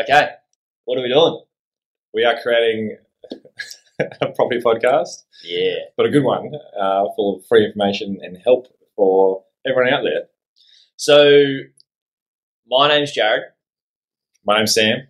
Okay, 0.00 0.28
what 0.84 0.98
are 0.98 1.02
we 1.02 1.08
doing? 1.08 1.42
We 2.14 2.24
are 2.24 2.40
creating 2.40 2.96
a 4.00 4.26
property 4.34 4.60
podcast, 4.64 5.24
Yeah. 5.44 5.74
but 5.96 6.06
a 6.06 6.10
good 6.10 6.24
one, 6.24 6.50
uh, 6.80 7.04
full 7.16 7.36
of 7.36 7.46
free 7.46 7.66
information 7.66 8.18
and 8.22 8.38
help 8.44 8.66
for 8.96 9.44
everyone 9.66 9.92
out 9.92 10.02
there. 10.02 10.24
So, 10.96 11.34
my 12.66 12.88
name's 12.88 13.14
Jaryd, 13.16 13.42
My 14.46 14.56
name's 14.58 14.74
Sam. 14.74 15.08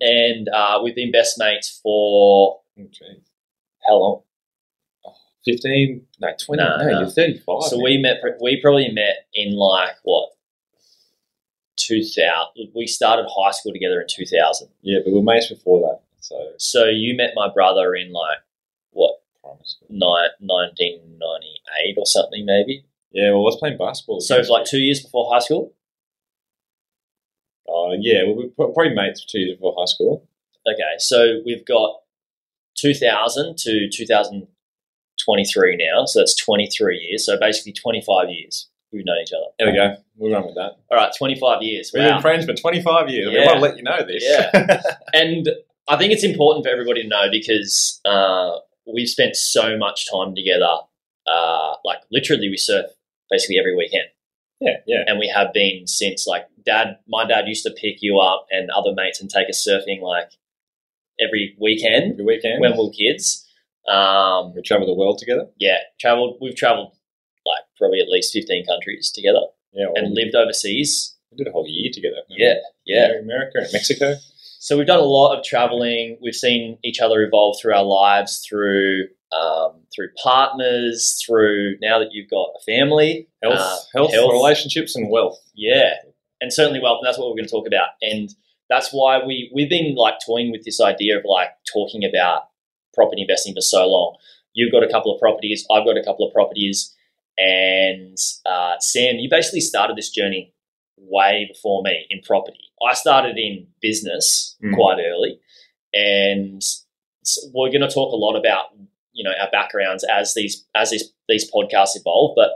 and 0.00 0.48
uh, 0.48 0.80
we've 0.82 0.94
been 0.96 1.12
best 1.12 1.38
mates 1.38 1.80
for 1.82 2.60
geez. 2.76 3.20
how 3.86 3.94
long? 3.96 4.22
15, 5.44 6.06
no, 6.20 6.28
20, 6.46 6.62
No, 6.62 6.76
no, 6.76 6.84
no. 6.90 7.00
you're 7.00 7.10
35. 7.10 7.62
so 7.64 7.76
man. 7.76 7.84
we 7.84 7.98
met. 7.98 8.16
We 8.40 8.60
probably 8.62 8.90
met 8.92 9.26
in 9.34 9.56
like 9.56 9.96
what? 10.04 10.30
2000. 11.86 12.70
We 12.74 12.86
started 12.86 13.26
high 13.28 13.50
school 13.52 13.72
together 13.72 14.00
in 14.00 14.06
2000. 14.08 14.68
Yeah, 14.82 14.98
but 15.04 15.12
we 15.12 15.18
were 15.18 15.22
mates 15.24 15.48
before 15.48 15.80
that, 15.80 16.00
so 16.20 16.52
So 16.58 16.84
you 16.86 17.16
met 17.16 17.30
my 17.34 17.48
brother 17.52 17.94
in 17.94 18.12
like 18.12 18.38
what? 18.90 19.20
primary 19.42 19.64
school. 19.64 19.88
Ni- 19.90 20.30
1998 20.40 21.94
or 21.98 22.06
something 22.06 22.44
maybe. 22.46 22.84
Yeah, 23.12 23.30
well, 23.30 23.40
I 23.40 23.44
was 23.44 23.56
playing 23.58 23.78
basketball. 23.78 24.20
So 24.20 24.38
it's 24.38 24.48
like 24.48 24.64
two 24.64 24.78
years 24.78 25.02
before 25.02 25.30
high 25.32 25.40
school. 25.40 25.74
Uh, 27.68 27.92
yeah, 27.98 28.22
well, 28.24 28.36
we 28.36 28.44
were 28.56 28.68
probably 28.72 28.94
mates 28.94 29.24
two 29.24 29.40
years 29.40 29.56
before 29.56 29.74
high 29.78 29.86
school. 29.86 30.26
Okay, 30.66 30.94
so 30.98 31.40
we've 31.44 31.64
got 31.64 32.00
2000 32.76 33.56
to 33.58 33.88
2023 33.90 35.76
now, 35.76 36.04
so 36.04 36.20
that's 36.20 36.36
23 36.36 36.98
years. 36.98 37.26
So 37.26 37.38
basically 37.38 37.72
25 37.72 38.28
years 38.30 38.68
we've 38.92 39.04
known 39.04 39.18
each 39.22 39.32
other. 39.32 39.46
There 39.58 39.68
we 39.68 39.74
go. 39.74 39.96
We'll 40.16 40.32
run 40.32 40.44
with 40.46 40.54
that. 40.56 40.72
All 40.90 40.96
right, 40.98 41.12
25 41.16 41.62
years. 41.62 41.90
We've 41.94 42.02
Wow. 42.04 42.14
been 42.14 42.22
friends 42.22 42.44
for 42.46 42.54
25 42.54 43.08
years. 43.10 43.28
We 43.30 43.38
want 43.38 43.54
to 43.54 43.60
let 43.60 43.76
you 43.76 43.82
know 43.82 44.04
this. 44.06 44.22
Yeah. 44.26 44.80
And 45.14 45.48
I 45.88 45.96
think 45.96 46.12
it's 46.12 46.24
important 46.24 46.64
for 46.64 46.70
everybody 46.70 47.02
to 47.02 47.08
know 47.08 47.28
because 47.30 48.00
uh, 48.04 48.58
we've 48.92 49.08
spent 49.08 49.36
so 49.36 49.76
much 49.76 50.08
time 50.10 50.34
together. 50.34 50.72
Uh, 51.26 51.74
like 51.84 51.98
literally, 52.10 52.48
we 52.48 52.56
surf 52.56 52.86
basically 53.30 53.58
every 53.58 53.76
weekend, 53.76 54.04
yeah, 54.60 54.76
yeah. 54.86 55.04
and 55.06 55.18
we 55.18 55.28
have 55.34 55.52
been 55.52 55.86
since. 55.86 56.26
Like 56.26 56.46
dad, 56.64 56.98
my 57.08 57.24
dad 57.26 57.46
used 57.48 57.64
to 57.64 57.70
pick 57.70 57.96
you 58.00 58.18
up 58.18 58.46
and 58.50 58.70
other 58.70 58.92
mates 58.94 59.20
and 59.20 59.28
take 59.30 59.48
us 59.48 59.64
surfing 59.68 60.00
like 60.02 60.30
every 61.20 61.56
weekend 61.60 62.12
Every 62.12 62.24
weekend. 62.24 62.60
when 62.60 62.72
we 62.76 62.84
were 62.84 62.90
kids. 62.90 63.46
Um, 63.88 64.54
we 64.54 64.62
travel 64.62 64.86
the 64.86 64.94
world 64.94 65.18
together. 65.18 65.48
yeah, 65.58 65.78
traveled. 66.00 66.38
We've 66.40 66.54
traveled 66.56 66.92
like 67.52 67.64
probably 67.78 68.00
at 68.00 68.08
least 68.08 68.32
fifteen 68.32 68.64
countries 68.66 69.10
together 69.10 69.44
Yeah, 69.72 69.86
well, 69.92 70.04
and 70.04 70.14
lived 70.14 70.34
overseas. 70.34 71.14
we 71.30 71.36
did 71.38 71.48
a 71.48 71.52
whole 71.52 71.66
year 71.68 71.90
together. 71.92 72.22
Yeah, 72.28 72.54
yeah. 72.86 73.18
America 73.20 73.58
and 73.64 73.72
Mexico. 73.72 74.14
So 74.58 74.76
we've 74.78 74.86
done 74.86 75.00
a 75.00 75.12
lot 75.20 75.36
of 75.36 75.44
traveling. 75.44 76.18
We've 76.22 76.34
seen 76.46 76.78
each 76.84 77.00
other 77.00 77.22
evolve 77.22 77.56
through 77.60 77.74
our 77.74 77.82
lives, 77.84 78.44
through 78.48 79.08
um, 79.32 79.72
through 79.94 80.08
partners, 80.22 81.20
through 81.24 81.76
now 81.80 81.98
that 81.98 82.08
you've 82.12 82.30
got 82.30 82.48
a 82.60 82.62
family, 82.64 83.28
Health, 83.42 83.58
uh, 83.58 83.76
health, 83.94 84.12
relationships, 84.30 84.94
and 84.94 85.10
wealth. 85.10 85.38
yeah, 85.54 85.94
and 86.40 86.52
certainly 86.52 86.80
wealth. 86.80 86.98
And 87.02 87.06
that's 87.08 87.18
what 87.18 87.28
we're 87.28 87.36
going 87.40 87.46
to 87.46 87.50
talk 87.50 87.66
about. 87.66 87.88
And 88.02 88.28
that's 88.68 88.90
why 88.92 89.18
we 89.24 89.50
we've 89.54 89.70
been 89.70 89.94
like 89.96 90.14
toying 90.24 90.50
with 90.52 90.64
this 90.64 90.80
idea 90.80 91.18
of 91.18 91.24
like 91.24 91.50
talking 91.72 92.04
about 92.04 92.42
property 92.94 93.22
investing 93.22 93.54
for 93.54 93.62
so 93.62 93.86
long. 93.88 94.16
You've 94.54 94.70
got 94.72 94.82
a 94.84 94.88
couple 94.88 95.12
of 95.14 95.18
properties. 95.20 95.66
I've 95.72 95.86
got 95.86 95.96
a 95.96 96.04
couple 96.04 96.26
of 96.26 96.32
properties. 96.34 96.94
And 97.38 98.16
uh, 98.46 98.74
Sam, 98.80 99.16
you 99.16 99.28
basically 99.30 99.60
started 99.60 99.96
this 99.96 100.10
journey 100.10 100.54
way 100.98 101.46
before 101.52 101.82
me 101.82 102.06
in 102.10 102.20
property. 102.22 102.58
I 102.88 102.94
started 102.94 103.36
in 103.38 103.66
business 103.80 104.56
Mm. 104.62 104.74
quite 104.74 104.98
early, 105.00 105.40
and 105.92 106.62
we're 107.52 107.70
going 107.70 107.80
to 107.80 107.88
talk 107.92 108.12
a 108.12 108.16
lot 108.16 108.36
about 108.38 108.66
you 109.12 109.24
know 109.24 109.32
our 109.40 109.50
backgrounds 109.50 110.04
as 110.04 110.34
these 110.34 110.64
as 110.74 110.90
these 110.90 111.12
these 111.28 111.50
podcasts 111.50 111.96
evolve. 111.96 112.34
But 112.36 112.50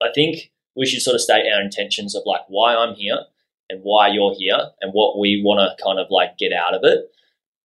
I 0.00 0.12
think 0.14 0.52
we 0.76 0.86
should 0.86 1.02
sort 1.02 1.14
of 1.14 1.20
state 1.20 1.44
our 1.52 1.60
intentions 1.60 2.14
of 2.14 2.22
like 2.26 2.42
why 2.48 2.74
I'm 2.76 2.94
here 2.94 3.18
and 3.68 3.80
why 3.82 4.08
you're 4.08 4.34
here 4.38 4.58
and 4.80 4.92
what 4.92 5.18
we 5.18 5.42
want 5.44 5.60
to 5.60 5.82
kind 5.82 5.98
of 5.98 6.06
like 6.10 6.38
get 6.38 6.52
out 6.52 6.74
of 6.74 6.80
it. 6.84 7.10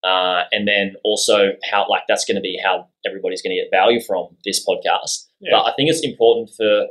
Uh, 0.04 0.44
and 0.52 0.68
then 0.68 0.96
also 1.04 1.54
how 1.70 1.86
like 1.90 2.04
that's 2.08 2.24
going 2.24 2.36
to 2.36 2.42
be 2.42 2.60
how 2.64 2.88
everybody's 3.06 3.42
going 3.42 3.56
to 3.56 3.62
get 3.62 3.70
value 3.72 4.00
from 4.00 4.28
this 4.46 4.66
podcast. 4.66 5.26
Yeah. 5.40 5.52
But 5.54 5.72
I 5.72 5.74
think 5.76 5.90
it's 5.90 6.04
important 6.04 6.52
for 6.56 6.88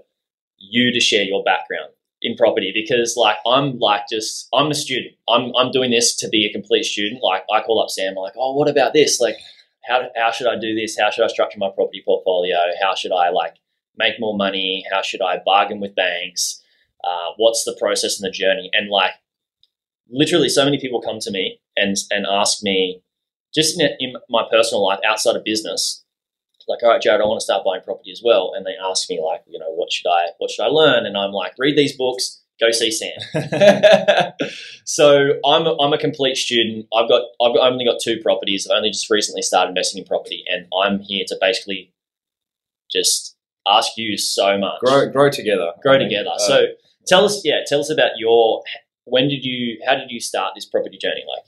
you 0.59 0.93
to 0.93 1.01
share 1.01 1.23
your 1.23 1.43
background 1.45 1.91
in 2.23 2.37
property 2.37 2.73
because 2.75 3.15
like 3.17 3.37
I'm 3.47 3.79
like 3.79 4.03
just 4.11 4.49
I'm 4.53 4.71
a 4.71 4.75
student. 4.75 5.15
I'm 5.29 5.53
I'm 5.57 5.71
doing 5.71 5.91
this 5.91 6.17
to 6.17 6.29
be 6.29 6.47
a 6.47 6.53
complete 6.53 6.85
student. 6.85 7.23
Like 7.23 7.45
I 7.53 7.61
call 7.63 7.83
up 7.83 7.91
Sam, 7.91 8.13
I'm 8.17 8.23
like, 8.23 8.35
oh, 8.37 8.55
what 8.55 8.69
about 8.69 8.93
this? 8.93 9.21
Like, 9.21 9.37
how 9.85 10.09
how 10.17 10.31
should 10.31 10.47
I 10.47 10.59
do 10.59 10.75
this? 10.75 10.99
How 10.99 11.11
should 11.11 11.25
I 11.25 11.29
structure 11.29 11.59
my 11.59 11.71
property 11.75 12.03
portfolio? 12.05 12.57
How 12.81 12.95
should 12.95 13.13
I 13.13 13.31
like 13.31 13.57
make 13.97 14.15
more 14.19 14.37
money? 14.37 14.85
How 14.91 15.03
should 15.03 15.23
I 15.23 15.41
bargain 15.45 15.81
with 15.81 15.95
banks? 15.95 16.63
Uh, 17.05 17.33
what's 17.37 17.65
the 17.65 17.77
process 17.79 18.21
and 18.21 18.27
the 18.27 18.33
journey? 18.33 18.71
And 18.73 18.91
like, 18.91 19.13
literally, 20.11 20.49
so 20.49 20.65
many 20.65 20.79
people 20.81 21.01
come 21.01 21.19
to 21.21 21.31
me 21.31 21.61
and 21.77 21.97
and 22.11 22.27
ask 22.27 22.63
me, 22.63 23.03
just 23.55 23.81
in, 23.81 23.89
in 24.01 24.15
my 24.29 24.45
personal 24.51 24.85
life 24.85 25.01
outside 25.07 25.37
of 25.37 25.45
business, 25.45 26.05
like, 26.69 26.83
all 26.83 26.91
right, 26.91 27.01
Jaryd, 27.01 27.21
I 27.21 27.25
want 27.27 27.41
to 27.41 27.45
start 27.45 27.65
buying 27.65 27.83
property 27.83 28.11
as 28.11 28.21
well. 28.25 28.53
And 28.57 28.67
they 28.67 28.75
ask 28.83 29.09
me 29.09 29.21
like, 29.25 29.43
you 29.47 29.59
know, 29.59 29.71
what 29.71 29.93
should 29.93 30.09
I 30.09 30.31
what 30.39 30.51
should 30.51 30.65
I 30.65 30.69
learn? 30.69 31.07
And 31.07 31.17
I'm 31.17 31.33
like, 31.33 31.53
read 31.59 31.77
these 31.77 31.97
books, 31.97 32.43
go 32.61 32.71
see 32.71 32.91
Sam. 32.91 33.13
so 34.85 35.35
I'm 35.45 35.67
a, 35.67 35.77
I'm 35.81 35.93
a 35.93 35.99
complete 35.99 36.37
student. 36.37 36.87
I've 36.95 37.09
got 37.09 37.23
I've 37.41 37.55
got, 37.55 37.63
I've 37.63 37.73
only 37.73 37.85
got 37.85 38.01
two 38.03 38.19
properties. 38.23 38.67
I've 38.71 38.77
only 38.79 38.91
just 38.91 39.11
recently 39.11 39.43
started 39.43 39.71
investing 39.71 40.03
in 40.03 40.09
property, 40.09 40.45
and 40.49 40.67
I'm 40.83 41.01
here 41.01 41.25
to 41.29 41.37
basically 41.41 41.93
just 42.91 43.37
ask 43.67 43.93
you 43.97 44.17
so 44.17 44.57
much 44.59 44.81
Grow, 44.81 45.09
grow 45.11 45.29
together. 45.31 45.73
grow 45.83 45.95
I 45.95 45.99
mean, 45.99 46.09
together. 46.09 46.31
uh, 46.35 46.39
so 46.39 46.67
tell 47.07 47.25
us, 47.25 47.43
yeah, 47.45 47.61
tell 47.67 47.81
us 47.81 47.91
about 47.91 48.13
your 48.17 48.63
when 49.07 49.29
did 49.29 49.45
you 49.45 49.79
how 49.87 49.95
did 49.95 50.11
you 50.11 50.21
start 50.21 50.53
this 50.55 50.67
property 50.67 50.99
journey? 50.99 51.25
Like, 51.27 51.47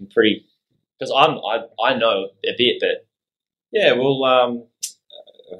I'm 0.00 0.06
pretty 0.06 0.46
because 0.98 1.12
I'm 1.14 1.38
I 1.38 1.66
I 1.84 1.94
know 1.98 2.28
a 2.44 2.54
bit, 2.56 2.78
but 2.80 3.06
yeah, 3.72 3.92
well, 3.92 4.24
um, 4.24 4.64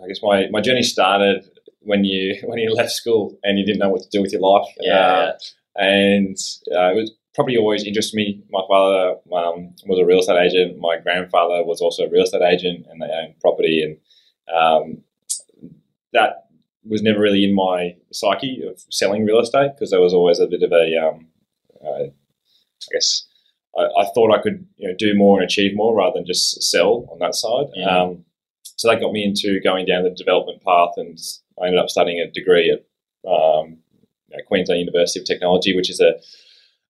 I 0.03 0.07
guess 0.07 0.23
my, 0.23 0.49
my 0.51 0.61
journey 0.61 0.83
started 0.83 1.49
when 1.81 2.05
you 2.05 2.39
when 2.45 2.59
you 2.59 2.73
left 2.73 2.93
school 2.93 3.39
and 3.43 3.59
you 3.59 3.67
didn't 3.67 3.81
know 3.81 3.91
what 3.91 4.03
to 4.03 4.09
do 4.11 4.23
with 4.23 4.33
your 4.33 4.43
life. 4.43 4.69
yeah, 4.81 4.95
Uh, 4.95 5.33
and 5.77 6.37
uh, 6.75 6.91
it 6.93 6.97
was 6.97 7.13
probably 7.35 7.57
always 7.57 7.85
interested 7.85 8.17
me. 8.17 8.43
My 8.51 8.63
father 8.69 9.17
um, 9.33 9.75
was 9.87 9.99
a 9.99 10.05
real 10.05 10.21
estate 10.21 10.39
agent. 10.39 10.79
My 10.79 10.99
grandfather 10.99 11.65
was 11.65 11.81
also 11.81 12.05
a 12.05 12.11
real 12.11 12.25
estate 12.25 12.43
agent, 12.43 12.87
and 12.91 13.01
they 13.01 13.07
owned 13.07 13.41
property. 13.41 13.83
And 13.83 14.55
um, 14.55 15.03
that 16.13 16.49
was 16.85 17.03
never 17.03 17.21
really 17.21 17.45
in 17.45 17.55
my 17.55 17.97
psyche 18.13 18.63
of 18.69 18.83
selling 18.91 19.25
real 19.25 19.41
estate 19.41 19.71
because 19.75 19.91
there 19.91 20.01
was 20.01 20.13
always 20.13 20.41
a 20.41 20.47
bit 20.47 20.63
of 20.63 20.73
a, 20.73 20.97
um, 20.99 21.29
uh, 21.85 22.05
I 22.05 22.89
guess, 22.93 23.27
I, 23.77 23.83
I 23.83 24.05
thought 24.15 24.35
I 24.35 24.43
could 24.43 24.67
you 24.77 24.89
know, 24.89 24.95
do 24.99 25.15
more 25.15 25.41
and 25.41 25.45
achieve 25.45 25.75
more 25.75 25.95
rather 25.95 26.15
than 26.15 26.27
just 26.27 26.63
sell 26.63 27.09
on 27.11 27.19
that 27.21 27.35
side. 27.35 27.67
Yeah. 27.75 28.03
Um, 28.03 28.25
so 28.77 28.89
that 28.89 29.01
got 29.01 29.13
me 29.13 29.25
into 29.25 29.61
going 29.63 29.87
down 29.87 30.05
the 30.05 30.11
development 30.11 30.63
path, 30.63 30.91
and 30.97 31.19
I 31.61 31.67
ended 31.67 31.81
up 31.81 31.89
studying 31.89 32.21
a 32.21 32.31
degree 32.31 32.71
at 32.71 32.81
um, 33.31 33.79
you 34.29 34.37
know, 34.37 34.43
Queensland 34.47 34.81
University 34.81 35.21
of 35.21 35.27
Technology, 35.27 35.77
which 35.77 35.91
is 35.91 36.01
a, 36.01 36.15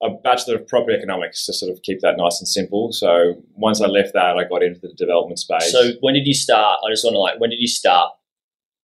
a 0.04 0.10
Bachelor 0.10 0.56
of 0.56 0.66
Property 0.68 0.96
Economics 0.96 1.44
to 1.46 1.52
sort 1.52 1.70
of 1.70 1.82
keep 1.82 2.00
that 2.00 2.16
nice 2.16 2.40
and 2.40 2.48
simple. 2.48 2.92
So 2.92 3.42
once 3.54 3.80
I 3.80 3.86
left 3.86 4.14
that, 4.14 4.36
I 4.36 4.44
got 4.44 4.62
into 4.62 4.80
the 4.80 4.92
development 4.94 5.38
space. 5.38 5.70
so 5.70 5.92
when 6.00 6.14
did 6.14 6.26
you 6.26 6.34
start? 6.34 6.80
I 6.86 6.90
just 6.90 7.04
want 7.04 7.14
to 7.14 7.20
like 7.20 7.40
when 7.40 7.50
did 7.50 7.60
you 7.60 7.68
start? 7.68 8.12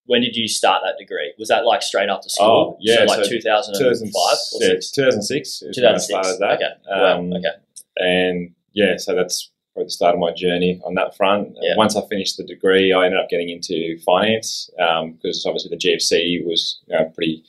When 0.09 0.21
did 0.21 0.35
you 0.35 0.47
start 0.47 0.81
that 0.83 0.97
degree? 0.97 1.33
Was 1.37 1.49
that 1.49 1.65
like 1.65 1.83
straight 1.83 2.09
after 2.09 2.29
school? 2.29 2.75
Oh, 2.75 2.77
yeah, 2.81 3.05
so 3.05 3.13
like 3.13 3.25
so 3.25 3.29
2005 3.29 4.11
or 4.55 4.63
yeah, 4.63 4.69
six? 4.69 4.89
2006 4.91 5.61
is 5.61 5.77
when 5.77 5.93
I 5.93 5.97
started 5.97 6.37
that. 6.39 6.53
Okay. 6.55 6.73
wow. 6.89 7.19
Um, 7.19 7.33
Okay. 7.33 7.55
And 7.97 8.55
yeah, 8.73 8.97
so 8.97 9.13
that's 9.13 9.51
probably 9.73 9.85
the 9.85 9.91
start 9.91 10.15
of 10.15 10.19
my 10.19 10.33
journey 10.33 10.81
on 10.83 10.95
that 10.95 11.15
front. 11.15 11.55
Yeah. 11.61 11.75
Once 11.77 11.95
I 11.95 12.01
finished 12.07 12.37
the 12.37 12.43
degree, 12.43 12.91
I 12.91 13.05
ended 13.05 13.19
up 13.19 13.29
getting 13.29 13.49
into 13.49 13.99
finance 13.99 14.71
because 14.77 15.45
obviously 15.45 15.69
the 15.69 15.77
GFC 15.77 16.43
was 16.43 16.79
you 16.87 16.97
know, 16.97 17.05
pretty 17.13 17.43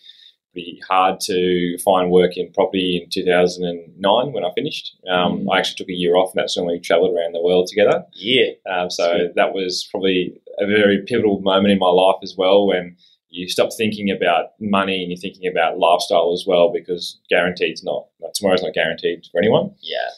pretty 0.52 0.80
hard 0.88 1.20
to 1.20 1.78
find 1.84 2.10
work 2.10 2.36
in 2.36 2.52
property 2.52 3.00
in 3.02 3.10
2009 3.10 4.32
when 4.32 4.44
I 4.44 4.50
finished. 4.54 4.96
Um, 5.08 5.40
Mm. 5.40 5.46
I 5.52 5.58
actually 5.58 5.76
took 5.76 5.88
a 5.88 5.92
year 5.92 6.16
off, 6.16 6.32
and 6.32 6.40
that's 6.40 6.56
when 6.56 6.66
we 6.66 6.80
travelled 6.80 7.16
around 7.16 7.32
the 7.32 7.42
world 7.42 7.68
together. 7.68 8.04
Yeah. 8.14 8.52
Um, 8.70 8.90
so 8.90 9.28
that 9.36 9.52
was 9.52 9.86
probably 9.90 10.40
a 10.58 10.66
very 10.66 11.02
pivotal 11.06 11.40
moment 11.40 11.72
in 11.72 11.78
my 11.78 11.88
life 11.88 12.16
as 12.22 12.34
well 12.36 12.66
when 12.66 12.96
you 13.28 13.48
stop 13.48 13.70
thinking 13.72 14.10
about 14.10 14.52
money 14.58 15.02
and 15.02 15.10
you're 15.10 15.20
thinking 15.20 15.48
about 15.48 15.78
lifestyle 15.78 16.32
as 16.32 16.44
well 16.46 16.72
because 16.72 17.20
guaranteed's 17.30 17.84
not, 17.84 18.06
not 18.20 18.34
tomorrow's 18.34 18.62
not 18.62 18.74
guaranteed 18.74 19.24
for 19.30 19.38
anyone. 19.38 19.72
Yeah. 19.80 20.08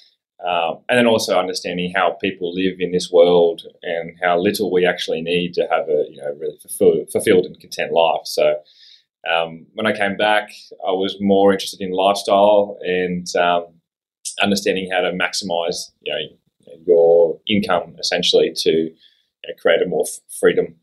Um, 0.45 0.79
and 0.89 0.99
then 0.99 1.07
also 1.07 1.39
understanding 1.39 1.93
how 1.95 2.17
people 2.21 2.53
live 2.53 2.81
in 2.81 2.91
this 2.91 3.13
world 3.13 3.63
and 3.83 4.17
how 4.21 4.39
little 4.41 4.73
we 4.73 4.85
actually 4.85 5.21
need 5.23 5.55
to 5.55 5.69
have 5.71 5.89
a 5.89 6.07
you 6.11 6.17
know 6.17 6.35
really 6.41 6.59
fulfill, 6.59 7.05
fulfilled 7.13 7.45
and 7.45 7.61
content 7.61 7.93
life. 7.93 8.23
So 8.25 8.55
um, 9.31 9.67
when 9.75 9.87
I 9.87 9.97
came 9.97 10.17
back, 10.17 10.51
I 10.87 10.93
was 10.93 11.17
more 11.21 11.53
interested 11.53 11.81
in 11.81 11.93
lifestyle 11.93 12.79
and 12.83 13.27
um, 13.37 13.67
understanding 14.43 14.91
how 14.91 15.01
to 15.01 15.13
maximize 15.13 15.91
you 16.03 16.13
know 16.13 16.77
your 16.87 17.41
income 17.49 17.97
essentially 17.99 18.53
to 18.55 18.71
you 18.71 18.91
know, 19.49 19.55
create 19.61 19.83
a 19.83 19.87
more 19.87 20.05
freedom 20.41 20.75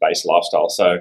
based 0.00 0.26
lifestyle. 0.26 0.68
So 0.68 1.00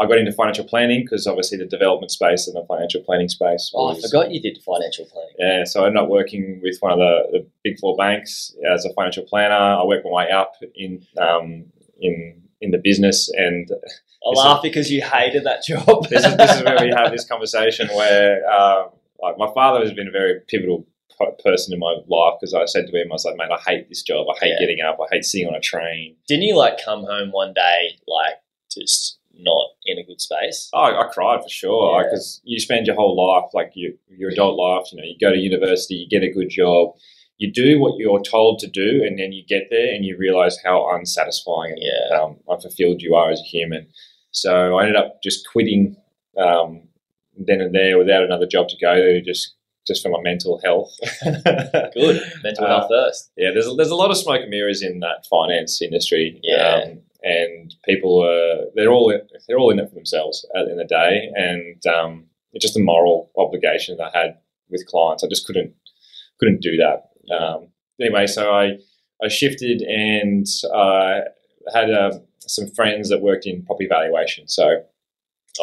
I 0.00 0.06
got 0.06 0.18
into 0.18 0.32
financial 0.32 0.64
planning 0.64 1.02
because 1.02 1.26
obviously 1.26 1.56
the 1.56 1.66
development 1.66 2.10
space 2.10 2.48
and 2.48 2.56
the 2.56 2.66
financial 2.66 3.02
planning 3.02 3.28
space. 3.28 3.70
Oh, 3.74 3.96
I 3.96 4.00
forgot 4.00 4.32
you 4.32 4.40
did 4.40 4.58
financial 4.64 5.06
planning. 5.06 5.34
Yeah, 5.38 5.64
so 5.64 5.84
I 5.84 5.86
ended 5.86 6.02
up 6.02 6.08
working 6.08 6.60
with 6.62 6.78
one 6.80 6.92
of 6.92 6.98
the, 6.98 7.22
the 7.30 7.46
big 7.62 7.78
four 7.78 7.96
banks 7.96 8.52
as 8.72 8.84
a 8.84 8.92
financial 8.94 9.24
planner. 9.24 9.54
I 9.54 9.84
worked 9.84 10.04
my 10.04 10.10
way 10.10 10.30
up 10.30 10.54
in 10.74 11.06
um, 11.18 11.66
in 12.00 12.42
in 12.60 12.70
the 12.72 12.80
business, 12.82 13.30
and 13.34 13.70
I 14.26 14.30
laugh 14.30 14.62
because 14.62 14.90
you 14.90 15.02
hated 15.02 15.44
that 15.44 15.64
job. 15.64 16.08
this 16.08 16.24
is 16.24 16.36
this 16.36 16.56
is 16.56 16.62
where 16.64 16.78
we 16.80 16.90
have 16.96 17.10
this 17.12 17.24
conversation 17.32 17.88
where 17.94 18.40
uh, 18.50 18.84
like 19.20 19.36
my 19.38 19.50
father 19.54 19.80
has 19.80 19.92
been 19.92 20.08
a 20.08 20.10
very 20.10 20.40
pivotal 20.48 20.86
person 21.44 21.72
in 21.72 21.78
my 21.78 21.94
life 22.08 22.34
because 22.40 22.54
I 22.54 22.64
said 22.64 22.86
to 22.88 22.92
him, 23.00 23.08
I 23.10 23.14
was 23.14 23.24
like, 23.24 23.36
mate, 23.36 23.48
I 23.52 23.60
hate 23.70 23.88
this 23.88 24.02
job. 24.02 24.26
I 24.34 24.38
hate 24.44 24.54
Yeah. 24.54 24.66
getting 24.66 24.80
up. 24.80 24.98
I 25.00 25.14
hate 25.14 25.24
sitting 25.24 25.46
on 25.46 25.54
a 25.54 25.60
train. 25.60 26.16
Didn't 26.26 26.42
you 26.44 26.56
like 26.56 26.82
come 26.84 27.04
home 27.04 27.30
one 27.30 27.52
day 27.54 27.98
like 28.08 28.34
just 28.72 29.18
not 29.38 29.66
in 29.84 29.98
a 29.98 30.02
good 30.04 30.20
space? 30.20 30.70
I, 30.74 30.90
I 30.92 31.08
cried 31.12 31.42
for 31.42 31.48
sure 31.48 32.00
Yeah. 32.00 32.06
because 32.08 32.40
you 32.44 32.58
spend 32.58 32.86
your 32.86 32.96
whole 32.96 33.14
life, 33.16 33.50
like 33.54 33.72
your 33.74 33.92
your 34.08 34.30
adult 34.30 34.56
life, 34.58 34.90
you 34.92 34.98
know, 34.98 35.04
you 35.04 35.16
go 35.20 35.30
to 35.32 35.38
university, 35.38 35.94
you 35.94 36.08
get 36.08 36.26
a 36.26 36.32
good 36.32 36.48
job, 36.50 36.94
you 37.38 37.52
do 37.52 37.78
what 37.80 37.98
you're 37.98 38.22
told 38.22 38.58
to 38.60 38.66
do, 38.68 39.02
and 39.06 39.18
then 39.18 39.32
you 39.32 39.44
get 39.46 39.64
there 39.70 39.94
and 39.94 40.04
you 40.04 40.16
realize 40.18 40.56
how 40.64 40.88
unsatisfying 40.94 41.72
and 41.72 41.82
Yeah. 41.82 42.16
um, 42.18 42.36
unfulfilled 42.48 43.02
you 43.02 43.14
are 43.14 43.30
as 43.30 43.40
a 43.40 43.44
human. 43.44 43.86
So 44.34 44.76
I 44.78 44.82
ended 44.82 44.96
up 44.96 45.22
just 45.22 45.46
quitting 45.50 45.96
um, 46.36 46.82
then 47.36 47.60
and 47.60 47.74
there 47.74 47.96
without 47.98 48.22
another 48.24 48.46
job 48.46 48.68
to 48.68 48.76
go 48.80 48.94
to, 48.96 49.22
just 49.22 49.54
just 49.86 50.02
for 50.02 50.08
my 50.08 50.20
mental 50.22 50.60
health. 50.64 50.90
Good. 51.24 52.22
Mental 52.42 52.64
Uh, 52.64 52.68
health 52.68 52.88
first. 52.90 53.30
Yeah, 53.36 53.50
there's 53.52 53.66
a, 53.66 53.74
there's 53.74 53.90
a 53.90 53.94
lot 53.94 54.10
of 54.10 54.16
smoke 54.16 54.40
and 54.40 54.50
mirrors 54.50 54.82
in 54.82 55.00
that 55.00 55.26
finance 55.30 55.82
industry. 55.82 56.40
Yeah. 56.42 56.82
Um, 56.84 57.00
and 57.22 57.74
people 57.84 58.22
are 58.22 58.66
they're 58.74 58.90
all 58.92 59.10
in, 59.10 59.20
they're 59.46 59.58
all 59.58 59.70
in 59.70 59.78
it 59.78 59.88
for 59.88 59.94
themselves 59.94 60.44
at 60.56 60.64
the 60.66 60.72
end 60.72 60.80
of 60.80 60.88
the 60.88 60.94
day, 60.94 61.30
and 61.34 61.86
um, 61.86 62.24
it's 62.52 62.64
just 62.64 62.76
a 62.76 62.80
moral 62.80 63.30
obligation 63.36 63.96
that 63.96 64.10
I 64.14 64.18
had 64.18 64.38
with 64.70 64.86
clients. 64.86 65.22
I 65.24 65.28
just 65.28 65.46
couldn't 65.46 65.74
couldn't 66.40 66.60
do 66.60 66.76
that. 66.78 67.10
Um, 67.34 67.68
anyway, 68.00 68.26
so 68.26 68.52
I 68.52 68.78
I 69.22 69.28
shifted 69.28 69.80
and 69.82 70.46
uh, 70.74 71.20
had 71.74 71.90
um, 71.92 72.22
some 72.46 72.70
friends 72.70 73.08
that 73.08 73.20
worked 73.20 73.46
in 73.46 73.64
property 73.64 73.88
valuation. 73.88 74.48
So 74.48 74.84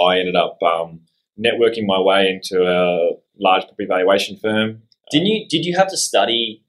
I 0.01 0.19
ended 0.19 0.35
up 0.35 0.59
um, 0.63 1.01
networking 1.39 1.85
my 1.85 1.99
way 1.99 2.29
into 2.29 2.63
a 2.63 3.11
large 3.39 3.63
property 3.63 3.85
valuation 3.87 4.37
firm. 4.37 4.83
Didn't 5.11 5.27
you? 5.27 5.45
Did 5.49 5.65
you 5.65 5.75
have 5.77 5.89
to 5.89 5.97
study? 5.97 6.63